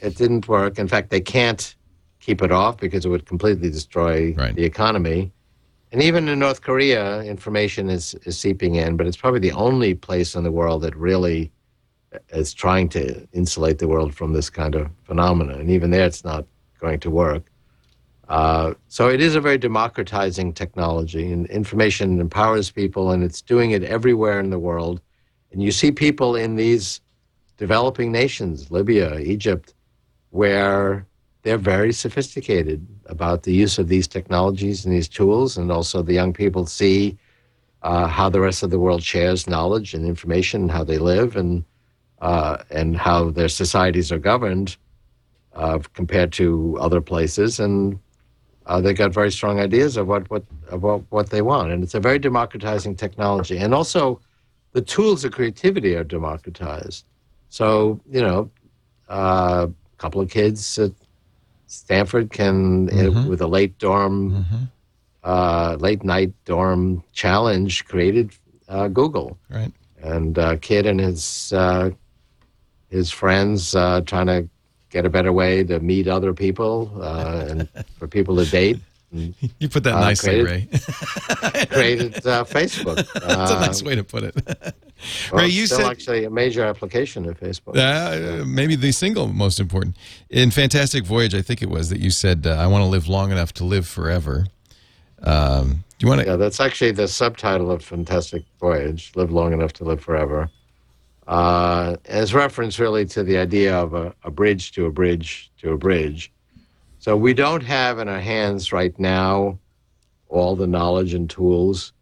[0.00, 0.78] it didn't work.
[0.78, 1.74] In fact, they can't
[2.20, 4.54] keep it off because it would completely destroy Right.
[4.54, 5.30] the economy.
[5.92, 9.92] And even in North Korea, information is, is seeping in, but it's probably the only
[9.94, 11.52] place in the world that really
[12.14, 15.52] uh, is trying to insulate the world from this kind of phenomena.
[15.58, 16.46] And even there, it's not
[16.80, 17.42] going to work.
[18.28, 23.72] Uh, so it is a very democratizing technology, and information empowers people, and it's doing
[23.72, 25.00] it everywhere in the world.
[25.52, 27.00] And you see people in these
[27.58, 29.74] developing nations, Libya, Egypt,
[30.30, 31.06] where
[31.42, 36.14] they're very sophisticated about the use of these technologies and these tools, and also the
[36.14, 37.16] young people see
[37.82, 41.36] uh, how the rest of the world shares knowledge and information, and how they live,
[41.36, 41.64] and
[42.20, 44.78] uh, and how their societies are governed
[45.52, 47.98] uh, compared to other places, and
[48.66, 51.94] uh, they got very strong ideas of what what of what, they want, and it's
[51.94, 54.20] a very democratizing technology, and also
[54.72, 57.04] the tools of creativity are democratized.
[57.48, 58.50] So you know,
[59.08, 60.92] uh, a couple of kids at
[61.66, 64.44] Stanford can, uh, with a late dorm,
[65.22, 68.32] uh, late night dorm challenge, created
[68.68, 69.72] uh, Google, Right.
[70.02, 71.90] and uh, kid and his uh,
[72.88, 74.48] his friends uh, trying to
[74.94, 78.78] get a better way to meet other people uh, and for people to date.
[79.12, 80.80] And You put that Uh, nicely, created-
[81.52, 81.66] Ray.
[81.76, 82.96] created uh, Facebook.
[82.96, 84.34] That's a Uh, nice way to put it.
[85.32, 87.74] well, Ray, you still said actually a major application of Facebook.
[87.76, 89.96] uh, maybe the single most important
[90.30, 91.34] in Fantastic Voyage.
[91.34, 93.64] I think it was that you said, uh, "I want to live long enough to
[93.74, 94.46] live forever."
[95.22, 95.66] Um,
[95.98, 96.26] do you want to?
[96.26, 100.50] Yeah, that's actually the subtitle of Fantastic Voyage, Live Long Enough to Live Forever.
[101.26, 105.72] Uh, it's reference really to the idea of a, a bridge to a bridge to
[105.72, 106.32] a bridge.
[106.98, 109.58] So we don't have in our hands right now
[110.28, 111.92] all the knowledge and tools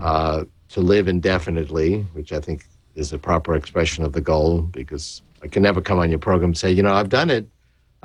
[0.00, 5.22] uh, to live indefinitely, which I think is a proper expression of the goal because
[5.42, 7.46] I can never come on your program and say, you know, I've done it.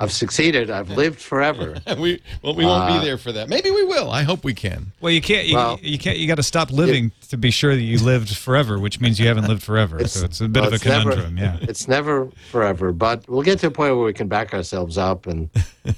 [0.02, 0.68] I've succeeded.
[0.68, 1.76] I've lived forever.
[1.98, 3.48] we well, we won't Uh, be there for that.
[3.48, 4.10] Maybe we will.
[4.10, 4.90] I hope we can.
[5.00, 5.46] Well, you can't.
[5.46, 6.18] You, Well- you can't.
[6.18, 9.28] You got to stop living to be sure that you lived forever, which means you
[9.28, 10.06] haven't lived forever.
[10.08, 11.38] so it's a bit well, of a it's never- conundrum.
[11.38, 11.56] yeah.
[11.70, 15.26] It's never forever, but we'll get to a point where we can back ourselves up.
[15.28, 15.48] And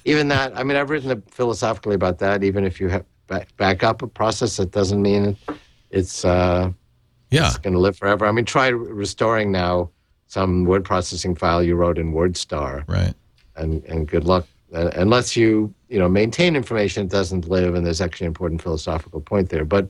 [0.04, 2.44] even that, I mean, I've written philosophically about that.
[2.44, 5.36] Even if you have back, back up a process, that doesn't mean
[5.90, 6.70] it's, uh,
[7.30, 7.46] Yeah.
[7.48, 8.26] it's going to live forever.
[8.26, 9.90] I mean, try restoring now
[10.26, 13.14] some word processing file you wrote in WordStar, Right.
[13.56, 14.46] And, and good luck.
[14.72, 19.20] Unless you, you know, maintain information, it doesn't live, and there's actually an important philosophical
[19.20, 19.64] point there.
[19.64, 19.88] But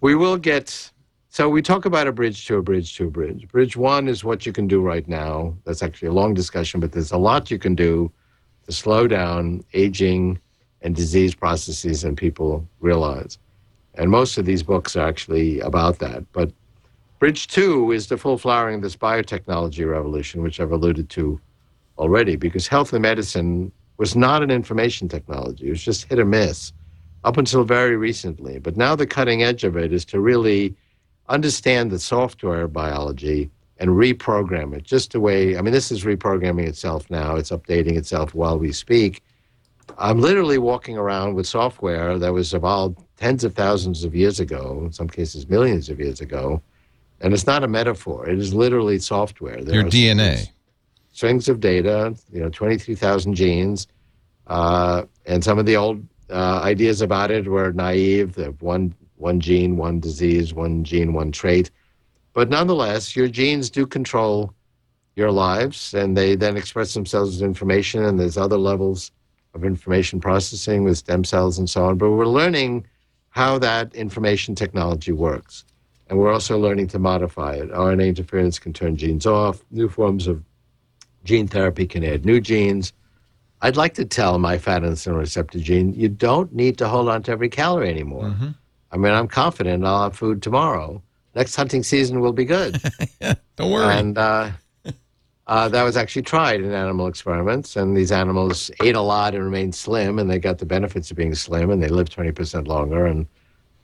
[0.00, 0.90] we will get
[1.34, 3.48] so we talk about a bridge to a bridge to a bridge.
[3.48, 5.56] Bridge one is what you can do right now.
[5.64, 8.12] That's actually a long discussion, but there's a lot you can do
[8.66, 10.38] to slow down aging
[10.82, 13.36] and disease processes and people realize.
[13.94, 16.24] And most of these books are actually about that.
[16.32, 16.52] But
[17.18, 21.40] bridge two is the full flowering of this biotechnology revolution, which I've alluded to
[21.98, 25.66] already, because health and medicine was not an information technology.
[25.66, 26.72] It was just hit or miss
[27.22, 28.58] up until very recently.
[28.58, 30.74] But now the cutting edge of it is to really
[31.28, 36.66] understand the software biology and reprogram it just the way, I mean, this is reprogramming
[36.66, 37.36] itself now.
[37.36, 39.22] It's updating itself while we speak.
[39.98, 44.82] I'm literally walking around with software that was evolved tens of thousands of years ago,
[44.84, 46.62] in some cases millions of years ago.
[47.20, 48.28] And it's not a metaphor.
[48.28, 49.62] It is literally software.
[49.62, 50.48] There Your DNA.
[51.14, 53.86] Strings of data, you know, 23,000 genes.
[54.48, 58.36] Uh, and some of the old uh, ideas about it were naive.
[58.60, 61.70] One, one gene, one disease, one gene, one trait.
[62.32, 64.52] But nonetheless, your genes do control
[65.14, 68.04] your lives, and they then express themselves as information.
[68.04, 69.12] And there's other levels
[69.54, 71.96] of information processing with stem cells and so on.
[71.96, 72.86] But we're learning
[73.30, 75.64] how that information technology works.
[76.10, 77.70] and we're also learning to modify it.
[77.70, 79.64] RNA interference can turn genes off.
[79.70, 80.44] New forms of
[81.24, 82.92] gene therapy can add new genes.
[83.62, 87.22] I'd like to tell my fat insulin receptor gene, you don't need to hold on
[87.24, 88.26] to every calorie anymore.
[88.92, 91.02] I mean, I'm confident I'll have food tomorrow.
[91.34, 92.80] Next hunting season will be good.
[93.56, 93.92] Don't worry.
[93.92, 94.52] And uh,
[95.48, 97.74] uh, that was actually tried in animal experiments.
[97.74, 101.16] And these animals ate a lot and remained slim, and they got the benefits of
[101.16, 103.06] being slim, and they lived 20% longer.
[103.06, 103.26] And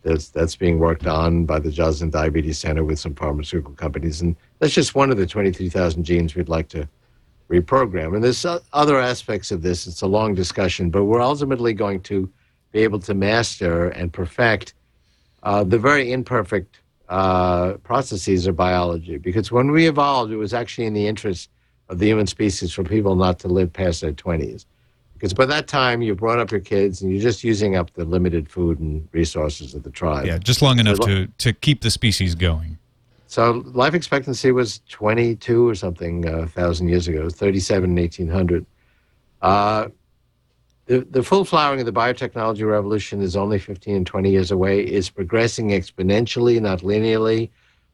[0.02, 4.20] that's, that's being worked on by the Joslin Diabetes Center with some pharmaceutical companies.
[4.20, 6.88] And that's just one of the 23,000 genes we'd like to
[7.50, 8.14] reprogram.
[8.14, 9.86] And there's other aspects of this.
[9.86, 12.30] It's a long discussion, but we're ultimately going to
[12.72, 14.74] be able to master and perfect
[15.42, 19.18] uh, the very imperfect uh, processes of biology.
[19.18, 21.50] Because when we evolved, it was actually in the interest
[21.88, 24.66] of the human species for people not to live past their 20s.
[25.14, 28.04] Because by that time, you've brought up your kids and you're just using up the
[28.04, 30.24] limited food and resources of the tribe.
[30.24, 32.78] Yeah, just long enough to to keep the species going.
[33.30, 38.66] So life expectancy was 22 or something a thousand years ago, 37 in 1800.
[39.40, 39.86] Uh,
[40.86, 44.80] the, the full flowering of the biotechnology revolution is only 15 and 20 years away.
[44.82, 47.50] It's progressing exponentially, not linearly.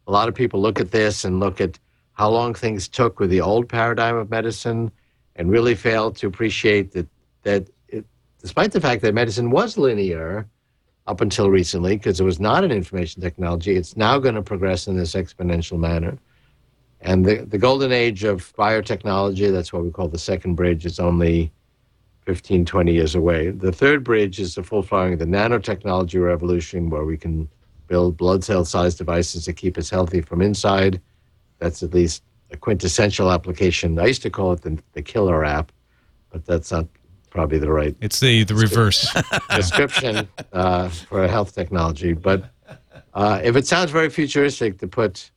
[0.07, 1.79] A lot of people look at this and look at
[2.15, 4.91] how long things took with the old paradigm of medicine
[5.35, 7.09] and really fail to appreciate that,
[7.43, 8.07] that it,
[8.41, 10.49] despite the fact that medicine was linear,
[11.07, 13.77] up until recently because it was not an information technology.
[13.77, 16.19] It's now going to progress in this exponential manner.
[17.01, 20.99] And the, the golden age of biotechnology, that's what we call the second bridge, is
[20.99, 21.53] only
[22.23, 23.51] 15, 20 years away.
[23.51, 27.49] The third bridge is the full flowering of the nanotechnology revolution, where we can
[27.87, 31.01] build blood cell sized devices to keep us healthy from inside.
[31.59, 33.99] That's at least a quintessential application.
[33.99, 35.71] I used to call it the, the killer app,
[36.31, 36.87] but that's not
[37.37, 39.15] probably the right It's the the reverse.
[39.55, 42.15] description uh, for a health technology.
[42.15, 42.51] But
[43.13, 45.31] uh, if it sounds very futuristic to put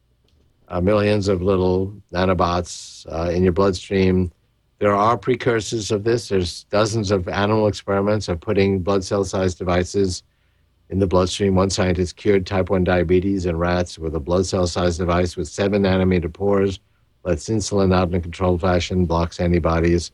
[0.69, 4.31] uh, millions of little nanobots uh, in your bloodstream,
[4.79, 6.29] there are precursors of this.
[6.29, 10.23] There's dozens of animal experiments of putting blood cell sized devices
[10.89, 11.53] in the bloodstream.
[11.55, 15.49] One scientist cured type 1 diabetes in rats with a blood cell sized device with
[15.49, 16.79] seven nanometer pores,
[17.25, 20.11] lets insulin out in a controlled fashion, blocks antibodies.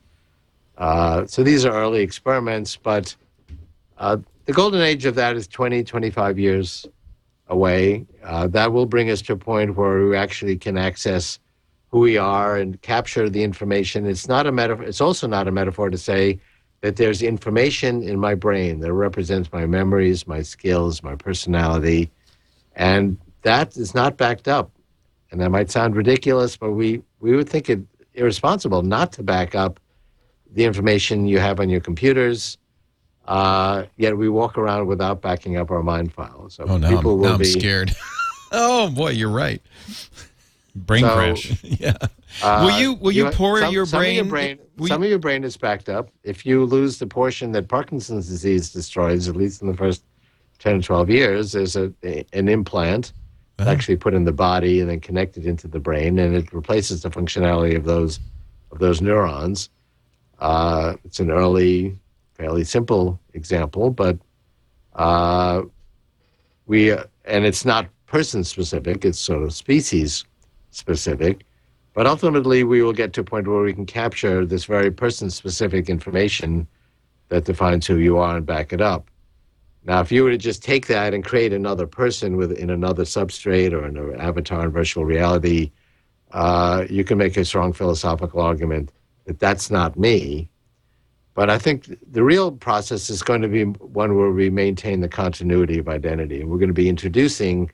[0.78, 3.16] Uh, so these are early experiments, but
[3.98, 6.86] uh, the golden age of that is 20, 25 years
[7.48, 8.06] away.
[8.24, 11.40] Uh, that will bring us to a point where we actually can access
[11.90, 14.06] who we are and capture the information.
[14.06, 14.84] It's not a metaphor.
[14.84, 16.40] It's also not a metaphor to say
[16.82, 22.12] that there's information in my brain that represents my memories, my skills, my personality,
[22.76, 24.72] and that is not backed up.
[25.32, 27.80] And that might sound ridiculous, but we, we would think it
[28.14, 29.80] irresponsible not to back up
[30.56, 32.58] the information you have on your computers.
[33.28, 36.56] Uh, yet we walk around without backing up our mind files.
[36.56, 37.96] So oh, now, people I'm, will I'm be scared.
[38.52, 39.62] oh boy, you're right.
[40.76, 41.64] Brain So- crash.
[41.64, 41.94] Yeah.
[42.44, 45.02] Uh, Will you- will you pour some, your some brain- Of your brain will some
[45.04, 46.10] of your brain is backed up.
[46.24, 50.04] If you lose the portion that Parkinson's disease destroys, at least in the first
[50.60, 53.14] ten or twelve years, there's a, a- an implant
[53.58, 53.70] Uh-huh.
[53.70, 57.10] actually put in the body and then connected into the brain, and it replaces the
[57.10, 58.20] functionality of those
[58.72, 59.70] of those neurons.
[60.40, 61.98] Uh, it's an early,
[62.34, 64.18] fairly simple example, but
[64.96, 65.62] uh,
[66.66, 70.26] we and it's not person specific; it's sort of species
[70.72, 71.46] specific.
[71.94, 75.30] But ultimately, we will get to a point where we can capture this very person
[75.30, 76.68] specific information
[77.30, 79.10] that defines who you are and back it up.
[79.86, 83.04] Now, if you were to just take that and create another person with in another
[83.04, 85.72] substrate or an avatar in virtual reality,
[86.32, 88.92] uh, you can make a strong philosophical argument
[89.26, 90.50] that that's not me.
[91.34, 95.10] But I think the real process is going to be one where we maintain the
[95.10, 96.40] continuity of identity.
[96.42, 97.70] And we're going to be introducing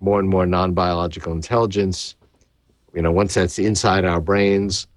[0.00, 2.16] more and more non biological intelligence.
[2.94, 4.88] You know, once that's inside our brains,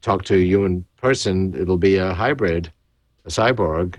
[0.00, 2.72] talk to a human person, it'll be a hybrid,
[3.26, 3.96] a cyborg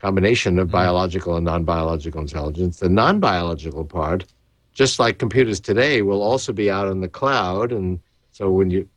[0.00, 0.72] combination of mm-hmm.
[0.72, 2.80] biological and non biological intelligence.
[2.80, 4.24] The non biological part,
[4.72, 7.70] just like computers today, will also be out in the cloud.
[7.70, 8.00] And
[8.32, 8.88] so when you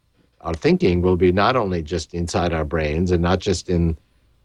[0.41, 3.97] our thinking will be not only just inside our brains and not just in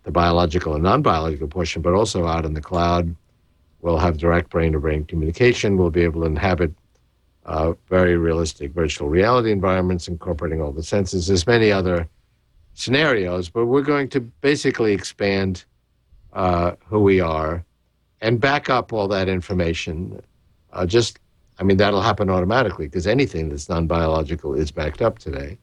[0.04, 3.14] the biological and non biological portion, but also out in the cloud.
[3.80, 5.76] We'll have direct brain to brain communication.
[5.76, 6.72] We'll be able to inhabit
[7.44, 11.26] uh, very realistic virtual reality environments, incorporating all the senses.
[11.26, 12.08] There's many other
[12.74, 15.64] scenarios, but we're going to basically expand
[16.32, 17.64] uh, who we are
[18.20, 20.22] and back up all that information.
[20.72, 21.18] Uh, just,
[21.58, 25.58] I mean, that'll happen automatically because anything that's non biological is backed up today.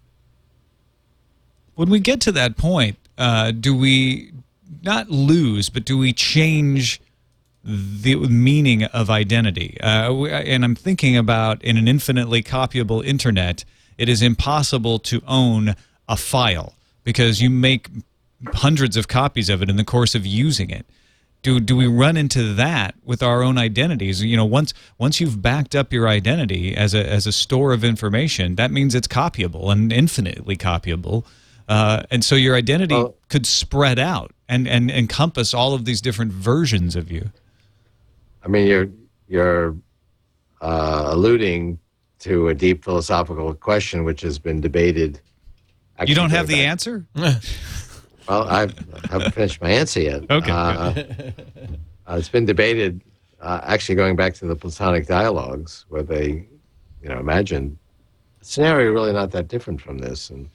[1.80, 4.34] When we get to that point, uh, do we
[4.82, 7.00] not lose, but do we change
[7.64, 9.78] the meaning of identity.
[9.80, 13.64] Uh, and I'm thinking about in an infinitely copyable internet,
[13.98, 15.78] it is impossible to own
[16.10, 16.74] a file
[17.06, 17.88] because you make
[18.56, 20.86] hundreds of copies of it in the course of using it.
[21.44, 24.22] Do, do we run into that with our own identities?
[24.22, 27.86] You know, once once you've backed up your identity as a as a store of
[27.86, 31.24] information, that means it's copyable and infinitely copyable.
[31.70, 36.02] Uh, and so your identity Well- could spread out and, and encompass all of these
[36.02, 37.32] different versions of you.
[38.44, 38.90] I mean, you're
[39.28, 39.76] you're
[40.62, 41.78] uh, alluding
[42.20, 45.22] to a deep philosophical question which has been debated.
[46.06, 47.06] You don't have the answer?
[48.28, 48.60] Well, I
[49.10, 50.30] haven't finished my answer yet.
[50.30, 50.94] Okay, Uh,
[52.08, 53.02] uh, it's been debated,
[53.42, 56.46] uh, actually going back to the Platonic dialogues, where they,
[57.02, 57.76] you know, imagined
[58.40, 60.30] a scenario really not that different from this.
[60.30, 60.48] And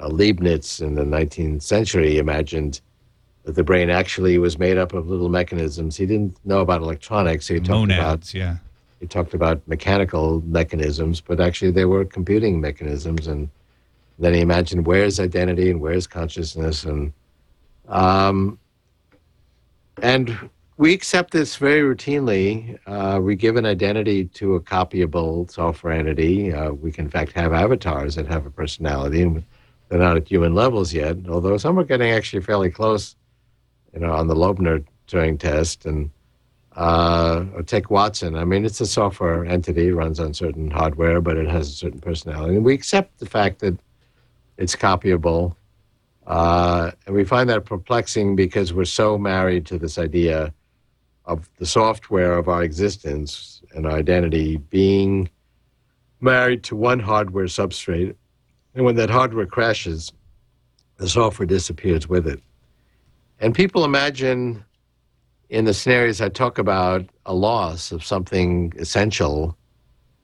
[0.00, 2.80] uh, Leibniz in the 19th century imagined
[3.44, 5.96] that the brain actually was made up of little mechanisms.
[5.96, 7.46] He didn't know about electronics.
[7.46, 8.56] He talked about Monads, yeah.
[9.00, 13.28] he talked about mechanical mechanisms, but actually they were computing mechanisms.
[13.28, 13.48] And
[14.18, 17.12] then he imagined where's identity and where's consciousness, and
[17.88, 18.58] um,
[20.02, 22.78] and we accept this very routinely.
[22.86, 26.52] Uh, we give an identity to a copyable software entity.
[26.52, 29.44] Uh, we can, in fact, have avatars that have a personality, and
[29.88, 31.16] they're not at human levels yet.
[31.28, 33.16] Although some are getting actually fairly close,
[33.94, 36.10] you know, on the Loebner Turing test, and
[36.76, 38.36] uh, or take Watson.
[38.36, 42.00] I mean, it's a software entity, runs on certain hardware, but it has a certain
[42.00, 42.56] personality.
[42.56, 43.78] And we accept the fact that
[44.58, 45.56] it's copyable.
[46.26, 50.52] Uh, and we find that perplexing because we're so married to this idea
[51.24, 55.30] of the software of our existence and our identity being
[56.20, 58.14] married to one hardware substrate.
[58.76, 60.12] And when that hardware crashes,
[60.98, 62.40] the software disappears with it.
[63.40, 64.62] And people imagine
[65.48, 69.56] in the scenarios I talk about a loss of something essential,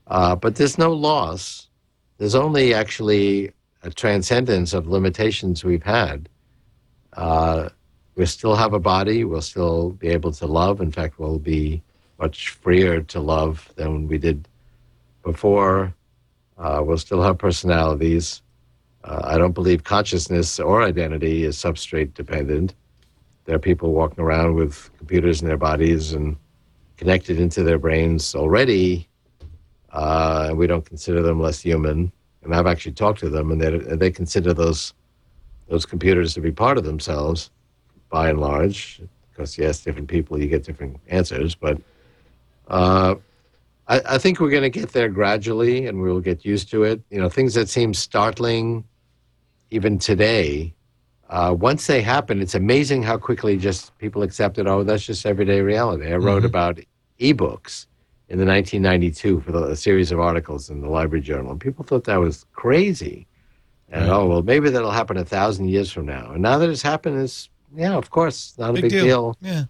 [0.07, 1.69] uh, but there's no loss.
[2.19, 6.29] There's only actually a transcendence of limitations we've had.
[7.15, 7.71] Uh,
[8.17, 9.25] we still have a body.
[9.25, 10.83] We'll still be able to love.
[10.83, 11.83] In fact, we'll be
[12.19, 14.47] much freer to love than we did
[15.23, 15.95] before.
[16.63, 18.41] Uh, we'll still have personalities.
[19.03, 22.75] Uh, I don't believe consciousness or identity is substrate dependent.
[23.45, 26.37] There are people walking around with computers in their bodies and
[26.97, 29.09] connected into their brains already,
[29.91, 32.13] uh, and we don't consider them less human.
[32.45, 34.95] And I've actually talked to them, and they they consider those
[35.69, 37.51] those computers to be part of themselves,
[38.09, 39.01] by and large.
[39.31, 41.57] Because yes, different people, you get different answers.
[41.57, 41.81] But
[42.69, 43.17] uh,
[43.93, 46.83] I, I think we're going to get there gradually, and we will get used to
[46.85, 47.03] it.
[47.11, 48.85] You know, things that seem startling,
[49.71, 50.75] even today,
[51.29, 54.67] uh, once they happen, it's amazing how quickly just people accept it.
[54.67, 56.11] Oh, that's just everyday reality.
[56.11, 56.79] I wrote about
[57.21, 57.87] ebooks
[58.31, 61.85] in the 1992 for the, a series of articles in the Library Journal, and people
[61.85, 63.27] thought that was crazy.
[63.91, 66.33] And oh well, maybe that'll happen a thousand years from now.
[66.33, 69.37] And now that it's happened, it's yeah, of course, not a big deal.
[69.43, 69.65] Yeah.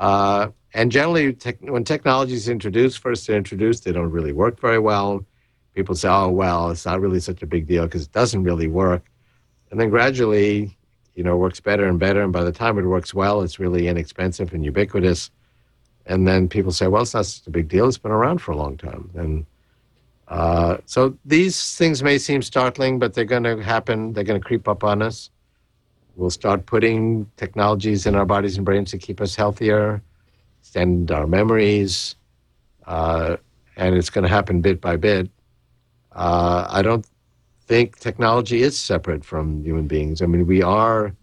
[0.00, 4.78] Uh, and generally, when technology is introduced, first they're introduced, they don't really work very
[4.78, 5.24] well.
[5.74, 8.68] People say, "Oh, well, it's not really such a big deal because it doesn't really
[8.68, 9.04] work."
[9.70, 10.76] And then gradually,
[11.14, 12.22] you know, works better and better.
[12.22, 15.30] And by the time it works well, it's really inexpensive and ubiquitous.
[16.06, 17.88] And then people say, "Well, it's not such a big deal.
[17.88, 19.46] It's been around for a long time." And
[20.28, 24.12] uh, so these things may seem startling, but they're going to happen.
[24.12, 25.30] They're going to creep up on us.
[26.16, 30.02] We'll start putting technologies in our bodies and brains to keep us healthier,
[30.68, 32.14] extend our memories,
[32.86, 33.38] uh,
[33.76, 35.30] and it's going to happen bit by bit.
[36.12, 37.06] Uh, I don't
[37.66, 40.20] think technology is separate from human beings.
[40.20, 41.14] I mean, we are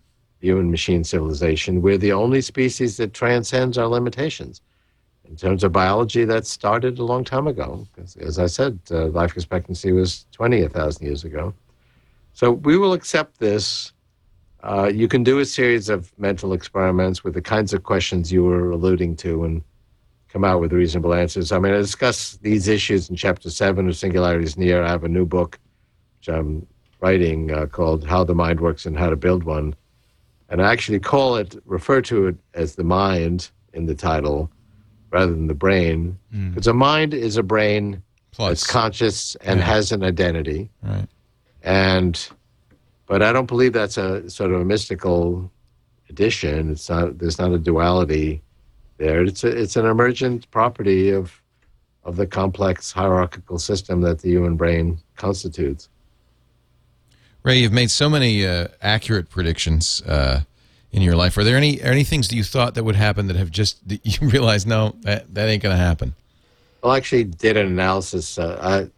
[0.41, 1.83] human machine civilization.
[1.83, 4.61] We're the only species that transcends our limitations.
[5.29, 7.87] In terms of biology, that started a long time ago.
[8.19, 11.53] As I said, uh, life expectancy was 20,000 years ago.
[12.33, 13.91] So we will accept this.
[14.65, 18.43] Uh, you can do a series of mental experiments with the kinds of questions you
[18.43, 19.61] were alluding to and
[20.27, 21.51] come out with reasonable answers.
[21.51, 24.83] I mean, I discuss these issues in chapter seven of Singularity's Near.
[24.83, 25.59] I have a new book,
[26.17, 26.65] which I'm
[26.99, 29.75] writing uh, called How the Mind Works and How to Build One.
[30.49, 34.49] And I actually call it, refer to it as the mind in the title
[35.11, 36.17] rather than the brain.
[36.31, 38.01] Because a mind is a brain
[38.31, 38.49] Plus.
[38.61, 39.65] that's conscious and Yeah.
[39.67, 40.71] has an identity.
[40.81, 41.07] Right.
[41.63, 42.27] And,
[43.07, 45.51] but I don't believe that's a sort of a mystical
[46.09, 46.71] addition.
[46.71, 48.41] It's not, there's not a duality
[48.97, 49.23] there.
[49.23, 51.41] It's a, it's an emergent property of,
[52.03, 55.89] of the complex hierarchical system that the human brain constitutes.
[57.43, 60.41] Ray, you've made so many uh, accurate predictions uh,
[60.91, 61.37] in your life.
[61.37, 64.03] Are there any any things that you thought that would happen that have just that
[64.03, 66.15] you realize no that that ain't going to happen?
[66.81, 68.39] Well, I actually did an analysis.
[68.39, 68.89] Uh,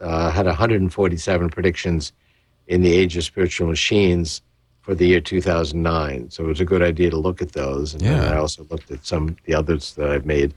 [0.00, 2.12] I uh, had 147 predictions
[2.68, 4.42] in the age of spiritual machines
[4.80, 6.30] for the year 2009.
[6.30, 7.94] So it was a good idea to look at those.
[7.94, 8.32] And Yeah.
[8.32, 10.54] I also looked at some the others that I've made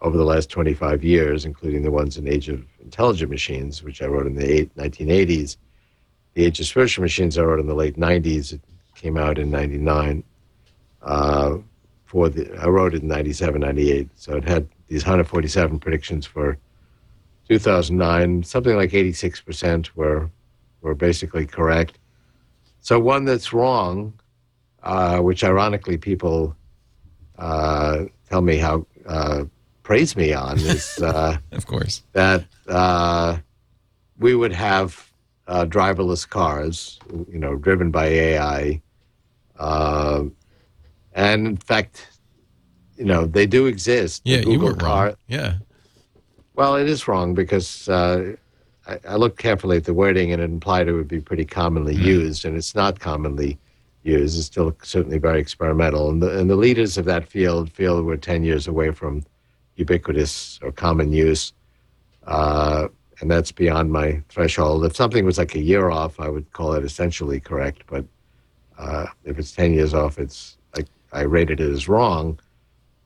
[0.00, 4.06] over the last 25 years, including the ones in Age of Intelligent Machines, which I
[4.06, 5.56] wrote in the eight, 1980s.
[6.34, 8.52] The Age of Spiritual Machines I wrote in the late 90s.
[8.52, 8.60] It
[8.96, 10.22] came out in 99.
[11.00, 11.58] Uh,
[12.06, 14.08] for the, I wrote it in 97, 98.
[14.14, 16.58] So it had these 147 predictions for
[17.48, 18.42] 2009.
[18.42, 20.30] Something like 86% were,
[20.84, 21.98] were basically correct.
[22.80, 24.12] So one that's wrong,
[24.82, 26.54] uh, which ironically people
[27.38, 29.44] uh, tell me how uh,
[29.82, 32.02] praise me on, is uh, Of course.
[32.12, 33.38] that uh,
[34.18, 35.10] we would have
[35.48, 37.00] uh, driverless cars,
[37.32, 38.82] you know, driven by AI.
[39.58, 40.24] Uh,
[41.14, 42.08] and in fact,
[42.96, 44.22] you know, they do exist.
[44.24, 45.14] Yeah, you were wrong.
[45.28, 45.54] Yeah.
[46.54, 48.36] well, it is wrong because uh,
[48.86, 51.94] I, I looked carefully at the wording and it implied it would be pretty commonly
[51.94, 53.58] used, and it's not commonly
[54.02, 54.38] used.
[54.38, 56.10] It's still certainly very experimental.
[56.10, 59.24] And the, and the leaders of that field feel we're 10 years away from
[59.76, 61.52] ubiquitous or common use.
[62.26, 62.88] Uh,
[63.20, 64.84] and that's beyond my threshold.
[64.84, 67.84] If something was like a year off, I would call it essentially correct.
[67.86, 68.04] But
[68.78, 72.38] uh, if it's 10 years off, it's like I rated it as wrong.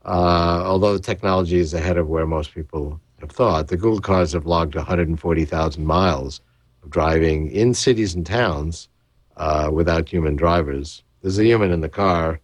[0.05, 4.33] Uh, although the technology is ahead of where most people have thought, the Google cars
[4.33, 6.41] have logged 140,000 miles
[6.83, 8.89] of driving in cities and towns
[9.37, 11.03] uh, without human drivers.
[11.23, 12.41] There's a human in the car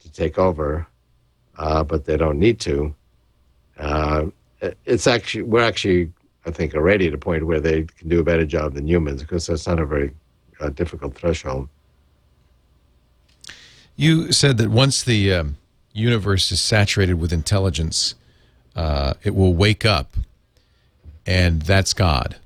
[0.00, 0.86] to take over,
[1.58, 2.94] uh, but they don't need to.
[3.78, 4.26] Uh,
[4.84, 6.12] it's actually we're actually
[6.46, 9.22] I think already at a point where they can do a better job than humans
[9.22, 10.12] because that's not a very
[10.60, 11.68] uh, difficult threshold.
[13.96, 15.56] You said that once the um,
[15.92, 18.14] universe is saturated with intelligence,
[18.80, 20.16] uh, it will wake up,
[21.26, 22.36] and that's God.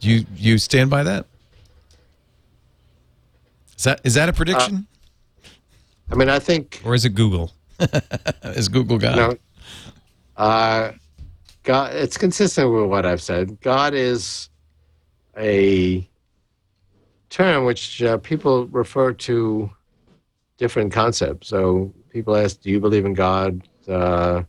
[0.00, 1.26] You you stand by that?
[3.78, 4.88] Is that is that a prediction,
[6.10, 7.52] I mean, I think Or is it Google?
[8.42, 9.16] is Google God?
[9.16, 9.36] No.
[10.36, 10.90] Uh,
[11.62, 13.60] God, it's consistent with what I've said.
[13.60, 14.48] God is
[15.38, 16.08] a
[17.30, 19.70] term which uh, people refer to
[20.58, 21.46] different concepts.
[21.46, 24.42] So people ask, "Do you believe in God?" Uh,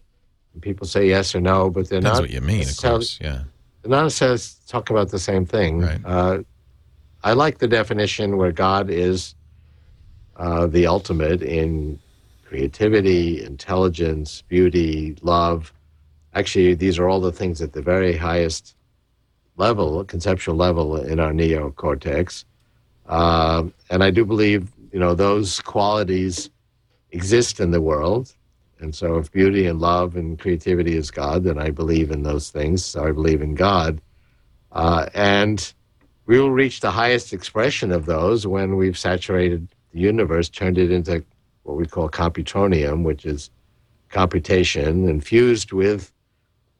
[0.62, 2.24] people say yes or no, but they're Depends not.
[2.24, 3.20] what you mean, of course.
[3.22, 3.44] Yeah.
[3.82, 5.82] They're not necessarily talking about the same thing.
[5.82, 6.00] Right.
[6.06, 6.40] Uh,
[7.24, 9.36] I like the definition where God is
[10.38, 12.00] uh, the ultimate in
[12.46, 15.74] creativity, intelligence, beauty, love.
[16.34, 18.76] Actually, these are all the things at the very highest
[19.58, 22.46] level, conceptual level in our neocortex.
[23.08, 26.50] Um, and I do believe, you know, those qualities
[27.14, 28.34] exist in the world.
[28.80, 32.50] And so if beauty and love and creativity is God, then I believe in those
[32.50, 32.84] things.
[32.84, 34.02] So I believe in God.
[34.74, 35.74] Uh, and
[36.26, 40.92] we will reach the highest expression of those when we've saturated the universe, turned it
[40.92, 41.24] into
[41.62, 43.50] what we call computronium, which is
[44.10, 46.12] computation infused with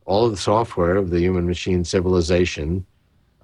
[0.06, 2.86] all the software of the human machine civilization,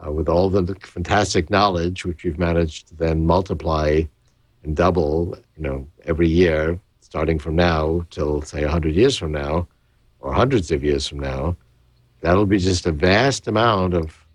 [0.05, 4.01] uh, with all the fantastic knowledge which we've managed to then multiply
[4.63, 9.67] and double, you know, every year, starting from now till say 100 years from now,
[10.19, 11.55] or hundreds of years from now.
[12.21, 14.25] That'll be just a vast amount of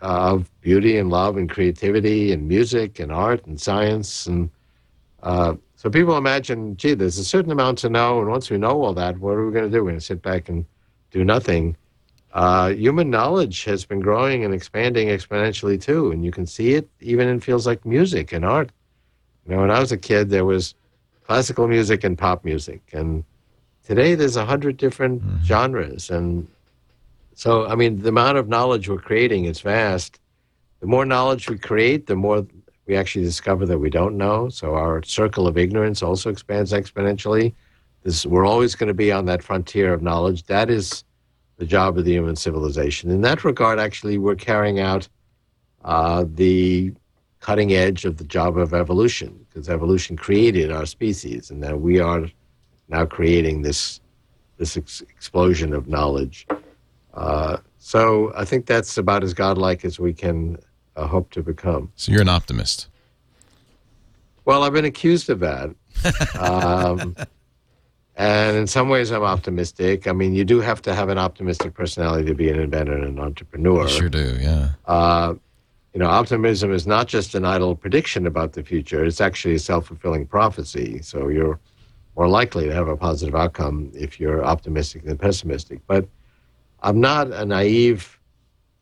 [0.00, 4.48] of beauty and love and creativity and music and art and science and
[5.22, 8.82] uh, so people imagine, gee, there's a certain amount to know, and once we know
[8.82, 9.82] all that, what are we going to do?
[9.82, 10.64] We're going to sit back and
[11.10, 11.76] do nothing.
[12.32, 16.88] Uh, human knowledge has been growing and expanding exponentially too, and you can see it
[17.00, 18.70] even in fields like music and art.
[19.46, 20.74] You know, when I was a kid, there was
[21.26, 23.24] classical music and pop music, and
[23.84, 26.46] today there's a hundred different genres, and
[27.34, 30.18] so I mean, the amount of knowledge we're creating is vast.
[30.80, 32.46] The more knowledge we create, the more
[32.86, 34.48] we actually discover that we don't know.
[34.48, 37.54] So our circle of ignorance also expands exponentially.
[38.04, 40.44] This, we're always going to be on that frontier of knowledge.
[40.44, 41.04] That is
[41.56, 43.10] the job of the human civilization.
[43.10, 45.08] In that regard, actually, we're carrying out
[45.84, 46.92] uh, the
[47.46, 52.00] cutting edge of the job of evolution, because evolution created our species, and then we
[52.00, 52.26] are
[52.88, 54.00] now creating this
[54.58, 56.44] this ex- explosion of knowledge.
[57.14, 60.58] Uh, so I think that's about as godlike as we can
[60.96, 61.92] uh, hope to become.
[61.94, 62.88] So you're an optimist.
[64.44, 65.70] Well, I've been accused of that.
[66.40, 67.14] um,
[68.16, 70.08] and in some ways, I'm optimistic.
[70.08, 73.04] I mean, you do have to have an optimistic personality to be an inventor and
[73.04, 73.82] an entrepreneur.
[73.82, 74.36] You sure do.
[74.40, 74.70] Yeah.
[74.86, 75.34] Uh,
[75.96, 79.58] you know, optimism is not just an idle prediction about the future, it's actually a
[79.58, 81.00] self fulfilling prophecy.
[81.00, 81.58] So you're
[82.16, 85.80] more likely to have a positive outcome if you're optimistic than pessimistic.
[85.86, 86.06] But
[86.82, 88.20] I'm not a naive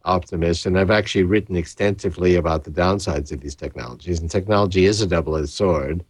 [0.05, 4.19] optimist, and I've actually written extensively about the downsides of these technologies.
[4.19, 6.05] And technology is a double edged sword.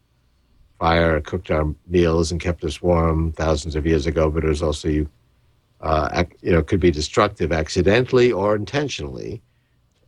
[0.78, 4.62] Fire cooked our meals and kept us warm thousands of years ago, but it was
[4.62, 5.06] also,
[5.82, 9.42] uh, you know, could be destructive accidentally or intentionally.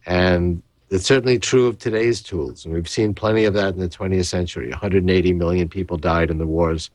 [0.07, 2.64] And it's certainly true of today's tools.
[2.64, 4.70] And we've seen plenty of that in the 20th century.
[4.70, 6.91] 180 million people died in the wars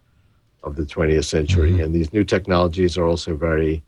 [0.64, 1.72] of the 20th century.
[1.72, 1.82] Mm-hmm.
[1.82, 3.84] And these new technologies are also very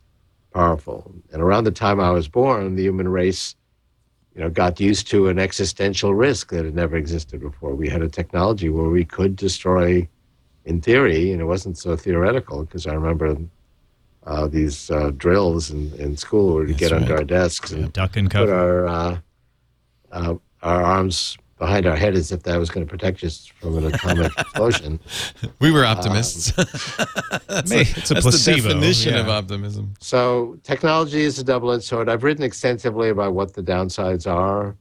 [0.54, 1.14] powerful.
[1.32, 3.56] And around the time I was born, the human race,
[4.36, 7.74] you know, got used to an existential risk that had never existed before.
[7.76, 10.08] We had a technology where we could destroy,
[10.66, 13.38] in theory, and it wasn't so theoretical because I remember
[14.26, 17.02] uh, these uh, drills in, in school where we get right.
[17.02, 18.48] under our desks and duck and cover.
[18.48, 19.18] put our uh,
[20.14, 23.78] uh, our arms behind our head as if that was going to protect us from
[23.78, 25.00] an atomic explosion.
[25.60, 26.58] We were optimists.
[26.58, 26.66] Um,
[27.48, 28.62] that's, a, it's a that's placebo.
[28.62, 29.22] the definition yeah.
[29.22, 29.94] of optimism.
[30.00, 32.10] So technology is a double-edged sword.
[32.10, 34.76] I've written extensively about what the downsides are.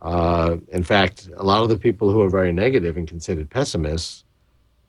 [0.00, 4.24] Uh, in fact, a lot of the people who are very negative and considered pessimists,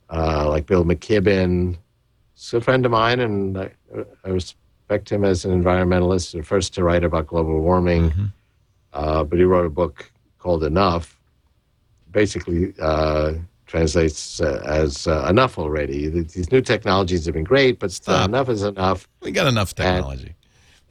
[0.10, 1.78] uh, like Bill McKibben,
[2.38, 3.72] is a friend of mine, and I,
[4.24, 8.12] I, respect him as an environmentalist, the first to write about global warming.
[8.12, 8.26] Mm-hmm.
[8.98, 11.20] Uh, but he wrote a book called Enough,
[12.12, 13.34] basically uh,
[13.68, 16.08] translates uh, as uh, enough already.
[16.08, 19.08] These new technologies have been great, but still, enough is enough.
[19.22, 20.34] We got enough technology.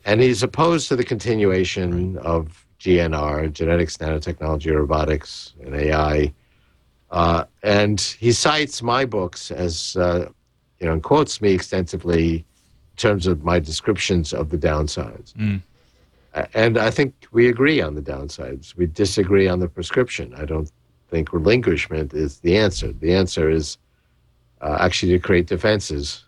[0.04, 2.24] And, and he's opposed to the continuation right.
[2.24, 6.32] of GNR, genetics, nanotechnology, robotics, and AI.
[7.10, 10.28] Uh, and he cites my books as, uh,
[10.78, 12.44] you know, and quotes me extensively in
[12.96, 15.32] terms of my descriptions of the downsides.
[15.32, 15.60] Mm.
[16.52, 18.76] And I think we agree on the downsides.
[18.76, 20.34] We disagree on the prescription.
[20.34, 20.70] I don't
[21.08, 22.92] think relinquishment is the answer.
[22.92, 23.78] The answer is
[24.60, 26.24] uh, actually to create defenses.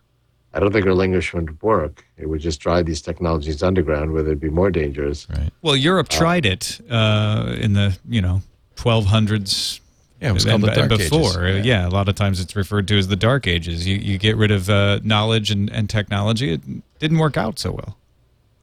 [0.53, 2.05] I don't think relinquishment would work.
[2.17, 5.27] It would just drive these technologies underground where they'd be more dangerous.
[5.29, 5.51] Right.
[5.61, 8.41] Well, Europe uh, tried it uh, in the you know
[8.77, 9.79] 1200s.
[10.19, 11.45] Yeah, it was called the Dark before.
[11.45, 11.65] Ages.
[11.65, 11.83] Yeah.
[11.83, 11.87] yeah.
[11.87, 13.87] a lot of times it's referred to as the Dark Ages.
[13.87, 16.53] You you get rid of uh, knowledge and, and technology.
[16.53, 16.61] It
[16.97, 17.98] didn't work out so well.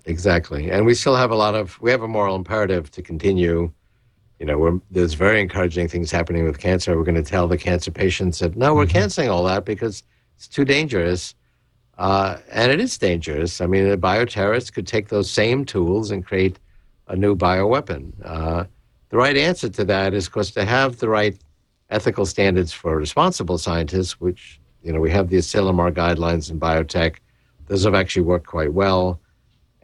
[0.06, 3.72] Exactly, and we still have a lot of we have a moral imperative to continue.
[4.38, 6.96] You know, there's very encouraging things happening with cancer.
[6.96, 8.92] We're going to tell the cancer patients that no, we're mm-hmm.
[8.92, 10.04] canceling all that because
[10.36, 11.34] it's too dangerous,
[11.98, 13.60] uh, and it is dangerous.
[13.60, 16.60] I mean, a bioterrorist could take those same tools and create
[17.08, 18.12] a new bioweapon.
[18.24, 18.64] Uh,
[19.08, 21.36] the right answer to that is, of course, to have the right
[21.90, 27.16] ethical standards for responsible scientists, which you know we have the Asilomar guidelines in biotech.
[27.66, 29.20] Those have actually worked quite well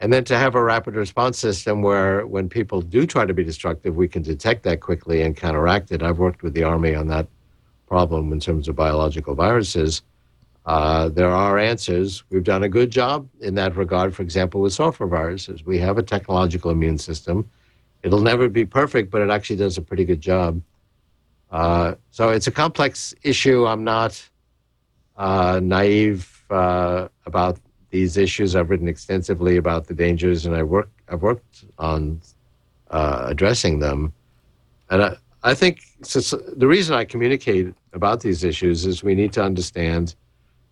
[0.03, 3.41] and then to have a rapid response system where when people do try to be
[3.41, 6.03] destructive, we can detect that quickly and counteract it.
[6.03, 7.25] I've worked with the Army on that
[7.87, 10.01] problem in terms of biological viruses.
[10.65, 12.25] Uh, there are answers.
[12.29, 15.65] We've done a good job in that regard, for example, with software viruses.
[15.65, 17.49] We have a technological immune system.
[18.03, 20.61] It'll never be perfect, but it actually does a pretty good job.
[21.49, 23.65] Uh, so it's a complex issue.
[23.65, 24.21] I'm not
[25.15, 27.57] uh, naive uh, about
[27.93, 28.55] these issues.
[28.55, 32.19] I've written extensively about the dangers, and I work I've worked on
[32.89, 34.11] uh, addressing them.
[34.89, 39.31] And I, I think so, the reason I communicate about these issues is we need
[39.33, 40.15] to understand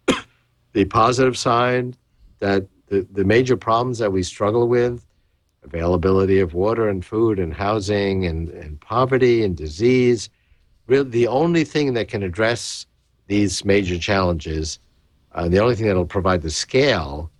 [0.73, 1.95] the positive side
[2.39, 5.05] that the, the major problems that we struggle with
[5.63, 10.27] availability of water and food and housing and, and poverty and disease
[10.87, 12.87] really the only thing that can address
[13.27, 14.79] these major challenges
[15.33, 17.31] uh, the only thing that will provide the scale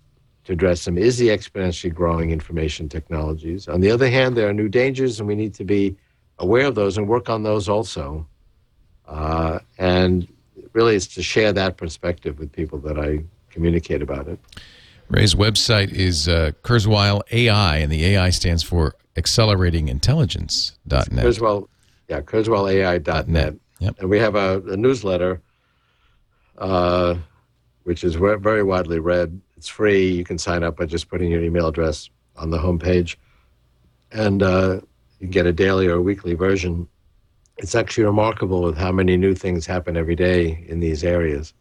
[0.44, 3.68] to address them is the exponentially growing information technologies.
[3.68, 5.96] On the other hand, there are new dangers, and we need to be
[6.38, 8.26] aware of those and work on those also.
[9.06, 10.26] Uh, and
[10.72, 14.38] really, it's to share that perspective with people that I communicate about it.
[15.08, 21.10] Ray's website is uh, Kurzweil AI, and the AI stands for Accelerating Intelligence.net.
[21.10, 21.68] Kurzweil,
[22.08, 23.54] yeah, KurzweilAI.net.
[23.78, 23.98] Yep.
[23.98, 25.42] And we have a, a newsletter.
[26.56, 27.16] Uh,
[27.84, 29.40] which is very widely read.
[29.56, 30.10] It's free.
[30.10, 33.16] You can sign up by just putting your email address on the homepage,
[34.10, 34.80] and uh,
[35.20, 36.88] you get a daily or a weekly version.
[37.58, 41.52] It's actually remarkable with how many new things happen every day in these areas.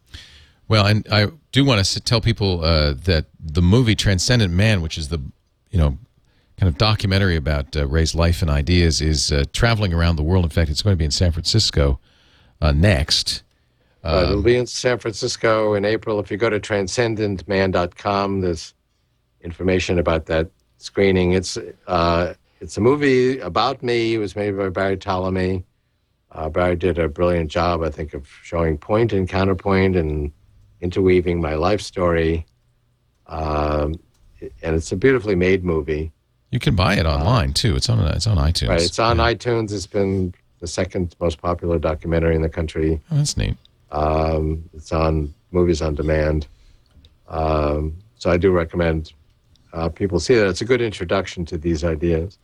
[0.67, 4.97] Well, and I do want to tell people uh, that the movie Transcendent Man, which
[4.97, 5.21] is the
[5.69, 5.97] you know
[6.57, 10.45] kind of documentary about uh, Ray's life and ideas, is uh, traveling around the world.
[10.45, 11.99] In fact, it's going to be in San Francisco
[12.61, 13.43] uh, next.
[14.03, 16.19] Uh, it'll be in San Francisco in April.
[16.19, 18.73] If you go to transcendentman.com, there's
[19.41, 21.33] information about that screening.
[21.33, 24.15] It's uh, it's a movie about me.
[24.15, 25.63] It was made by Barry Ptolemy.
[26.31, 30.31] Uh, Barry did a brilliant job, I think, of showing point and counterpoint and
[30.79, 32.45] interweaving my life story.
[33.27, 33.95] Um,
[34.63, 36.11] and it's a beautifully made movie.
[36.51, 37.75] You can buy it online too.
[37.75, 38.69] It's on it's on iTunes.
[38.69, 39.33] Right, it's on Yeah.
[39.33, 39.71] iTunes.
[39.71, 42.99] It's been the second most popular documentary in the country.
[43.11, 43.55] Oh, that's neat.
[43.91, 46.47] Um, it's on Movies on Demand.
[47.27, 49.13] Um, so I do recommend
[49.73, 50.47] uh, people see that.
[50.47, 52.37] It's a good introduction to these ideas.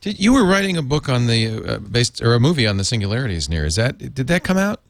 [0.00, 2.84] Did, you were writing a book on the uh, based or a movie on the
[2.84, 3.66] singularity's near.
[3.66, 4.80] Is that did that come out?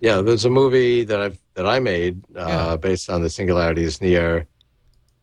[0.00, 2.76] Yeah, there's a movie that I that I made uh, Yeah.
[2.76, 4.46] based on the singularity's near,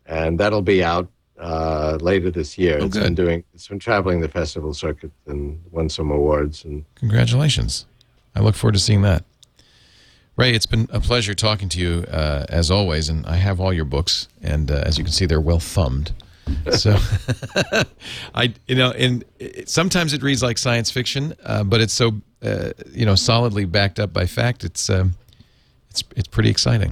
[0.08, 1.08] and that'll be out
[1.39, 2.80] uh, later this year.
[2.82, 3.44] Oh, It's been doing.
[3.54, 6.66] It's been traveling the festival circuit and won some awards.
[6.66, 7.86] And Congratulations.
[8.36, 9.24] I look forward to seeing that.
[10.36, 13.72] Ray, it's been a pleasure talking to you uh, as always, and I have all
[13.72, 16.12] your books, and uh, as you can see, they're well thumbed.
[16.72, 16.98] So,
[18.36, 22.14] I you know, and it, sometimes it reads like science fiction, uh, but it's so
[22.44, 24.64] uh, you know solidly backed up by fact.
[24.64, 25.14] It's um,
[25.92, 26.90] it's it's pretty exciting.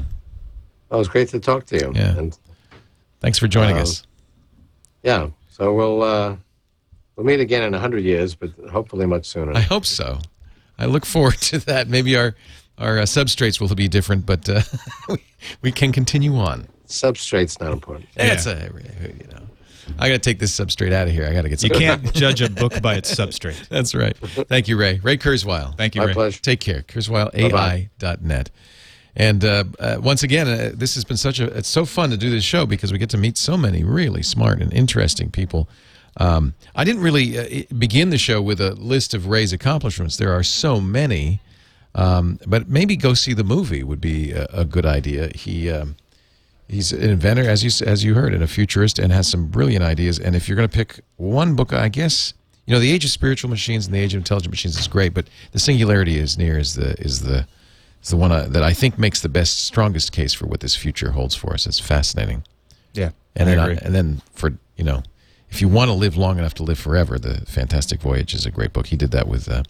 [0.90, 1.92] well, it was great to talk to you.
[1.96, 2.18] Yeah.
[2.18, 2.38] And
[3.20, 4.04] Thanks for joining Uh, us.
[5.04, 6.36] yeah, so we'll uh,
[7.16, 9.54] we'll meet again in a hundred years, but hopefully much sooner.
[9.54, 10.20] I hope so.
[10.82, 11.88] I look forward to that.
[11.88, 12.36] Maybe our
[12.78, 14.62] our uh, substrates will be different, but uh,
[15.10, 15.24] we,
[15.62, 16.68] we can continue on.
[16.88, 18.08] Substrate's not important.
[18.16, 18.72] That's a
[19.20, 19.44] you know.
[20.00, 21.28] I got to take this substrate out of here.
[21.28, 23.68] I got to get Some You can't judge a book by its substrate.
[23.70, 24.16] That's right.
[24.18, 25.00] Thank you, Ray.
[25.04, 25.76] Ray Kurzweil.
[25.78, 26.14] Thank you, My Ray.
[26.14, 26.42] pleasure.
[26.42, 26.84] Take care.
[26.84, 27.90] Bye-bye.
[28.00, 28.52] KurzweilAI.net.
[29.16, 31.46] And uh, uh, once again, uh, this has been such a.
[31.58, 34.24] It's so fun to do this show because we get to meet so many really
[34.24, 35.68] smart and interesting people.
[36.18, 40.18] Um, I didn't really uh, begin the show with a list of Ray's accomplishments.
[40.18, 41.40] There are so many,
[41.96, 45.30] um, but maybe go see the movie would be a, a good idea.
[45.36, 45.70] He.
[45.70, 45.96] Um,
[46.68, 49.84] He's an inventor, as you as you heard, and a futurist, and has some brilliant
[49.84, 50.18] ideas.
[50.18, 52.34] And if you're going to pick one book, I guess
[52.66, 55.14] you know, the Age of Spiritual Machines and the Age of Intelligent Machines is great,
[55.14, 57.46] but the Singularity is near is the is the
[58.02, 60.74] is the one uh, that I think makes the best, strongest case for what this
[60.74, 61.68] future holds for us.
[61.68, 62.46] It's fascinating.
[62.94, 63.78] Yeah, And I then, agree.
[63.82, 65.04] and then for you know,
[65.52, 68.52] if you want to live long enough to live forever, the Fantastic Voyage is a
[68.52, 68.88] great book.
[68.88, 69.64] He did that with uh,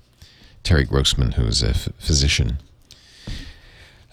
[0.64, 2.60] Terry Grossman, who's a f- physician.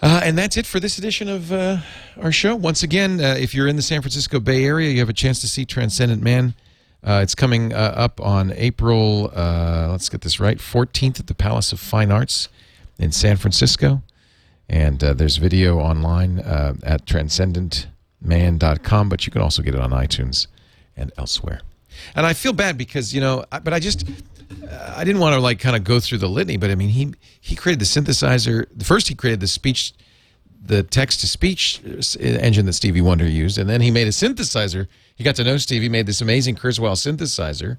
[0.01, 1.77] Uh, and that's it for this edition of uh,
[2.19, 2.55] our show.
[2.55, 5.39] Once again, uh, if you're in the San Francisco Bay Area, you have a chance
[5.41, 6.55] to see Transcendent Man.
[7.03, 11.71] Uh, it's coming uh, up on April, let's get this right, 14th at the Palace
[11.71, 12.49] of Fine Arts
[12.97, 14.01] in San Francisco.
[14.67, 20.47] And there's video online at transcendentman.com, but you can also get it on iTunes
[20.99, 21.61] and elsewhere.
[22.15, 24.07] And I feel bad because, you know, but I just,
[24.69, 26.89] uh, I didn't want to like kind of go through the litany, but I mean,
[26.89, 28.67] he, he created the synthesizer.
[28.83, 29.93] First, he created the speech,
[30.63, 31.81] the text to speech
[32.19, 33.57] engine that Stevie Wonder used.
[33.57, 34.87] And then he made a synthesizer.
[35.15, 37.77] He got to know Stevie, made this amazing Kurzweil synthesizer.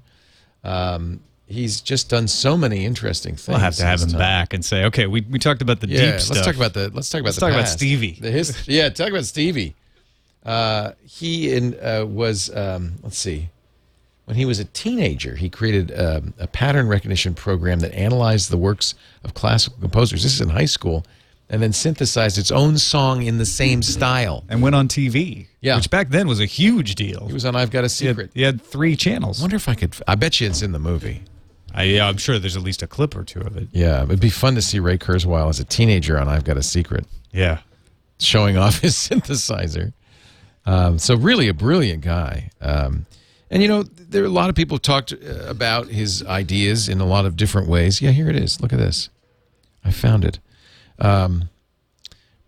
[0.63, 3.47] Um, he's just done so many interesting things.
[3.47, 4.19] We'll have to have him time.
[4.19, 6.45] back and say, okay, we, we talked about the Yeah, deep let's stuff.
[6.45, 7.67] talk about the let's talk about Let's the talk about.
[7.67, 8.11] Stevie.
[8.11, 9.75] His, yeah, talk about Stevie.
[10.45, 13.49] Uh, he in, uh, was um, let's see,
[14.25, 18.57] when he was a teenager, he created um, a pattern recognition program that analyzed the
[18.57, 20.23] works of classical composers.
[20.23, 21.05] This is in high school,
[21.49, 24.43] and then synthesized its own song in the same style.
[24.49, 25.47] and went on TV.
[25.59, 25.75] Yeah.
[25.75, 27.27] Which back then was a huge deal.
[27.27, 29.41] He was on "I've Got a He had, Secret." he had three channels.
[29.41, 29.95] I wonder if I could.
[30.07, 31.23] I bet you it's in the movie.
[31.73, 33.69] I, yeah, I'm sure there's at least a clip or two of it.
[33.71, 36.63] Yeah, it'd be fun to see Ray Kurzweil as a teenager on "I've Got a
[36.63, 37.59] Secret." Yeah.
[38.19, 39.93] showing off his synthesizer.
[40.65, 42.51] Um, so really a brilliant guy.
[42.61, 43.05] Um,
[43.49, 47.01] and you know, there are a lot of people talked uh, about his ideas in
[47.01, 48.01] a lot of different ways.
[48.01, 48.61] Yeah, here it is.
[48.61, 49.09] Look at this.
[49.83, 50.39] I found it.
[50.99, 51.49] Um,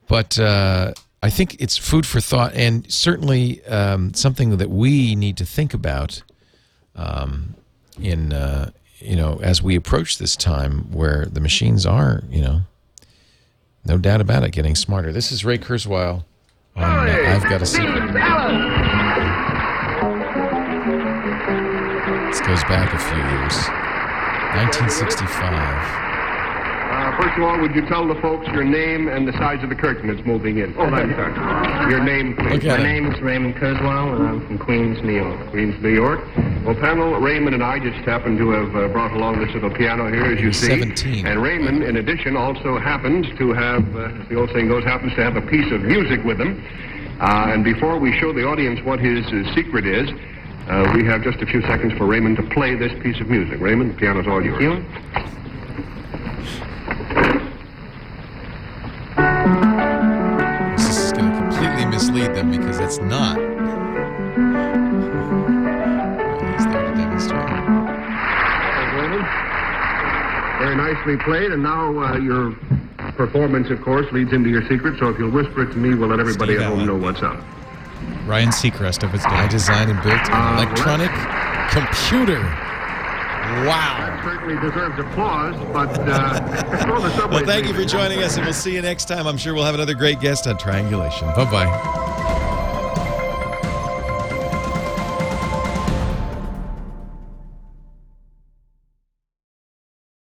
[0.07, 5.37] but uh, I think it's food for thought, and certainly um, something that we need
[5.37, 6.21] to think about
[6.95, 7.55] um,
[7.99, 12.61] in uh, you know as we approach this time where the machines are you know
[13.85, 15.11] no doubt about it, getting smarter.
[15.11, 16.23] This is Ray Kurzweil
[16.75, 18.13] on uh, I've Got a Secret.
[22.29, 23.55] This goes back a few years.
[24.55, 26.12] 1965.
[27.23, 29.75] First of all, would you tell the folks your name and the size of the
[29.75, 30.75] curtain that's moving in?
[30.77, 31.89] Oh, I'm sorry.
[31.89, 32.65] Your name, please.
[32.65, 35.49] Look My name is Raymond Kurzweil, and I'm from Queens, New York.
[35.49, 36.19] Queens, New York.
[36.65, 40.11] Well, panel, Raymond and I just happened to have uh, brought along this little piano
[40.11, 40.67] here, as you He's see.
[40.67, 41.25] 17.
[41.25, 45.13] And Raymond, in addition, also happens to have, uh, as the old saying goes, happens
[45.15, 46.61] to have a piece of music with him.
[47.21, 50.09] Uh, and before we show the audience what his uh, secret is,
[50.67, 53.61] uh, we have just a few seconds for Raymond to play this piece of music.
[53.61, 54.83] Raymond, the piano's all yours.
[62.13, 63.37] mislead them because that's not.
[70.59, 72.53] Very nicely played, and now uh, your
[73.17, 74.97] performance, of course, leads into your secret.
[74.99, 77.01] So if you'll whisper it to me, we'll let everybody Steve at home Allen.
[77.01, 77.43] know what's up.
[78.25, 79.29] Ryan Seacrest of his day.
[79.29, 81.11] I designed and built an electronic
[81.71, 82.39] computer
[83.53, 84.21] that Wow.
[84.23, 88.45] certainly deserves applause, but uh, throw the subway Well, thank you for joining us, and
[88.45, 89.27] we'll see you next time.
[89.27, 91.27] I'm sure we'll have another great guest on Triangulation.
[91.35, 92.09] Bye bye.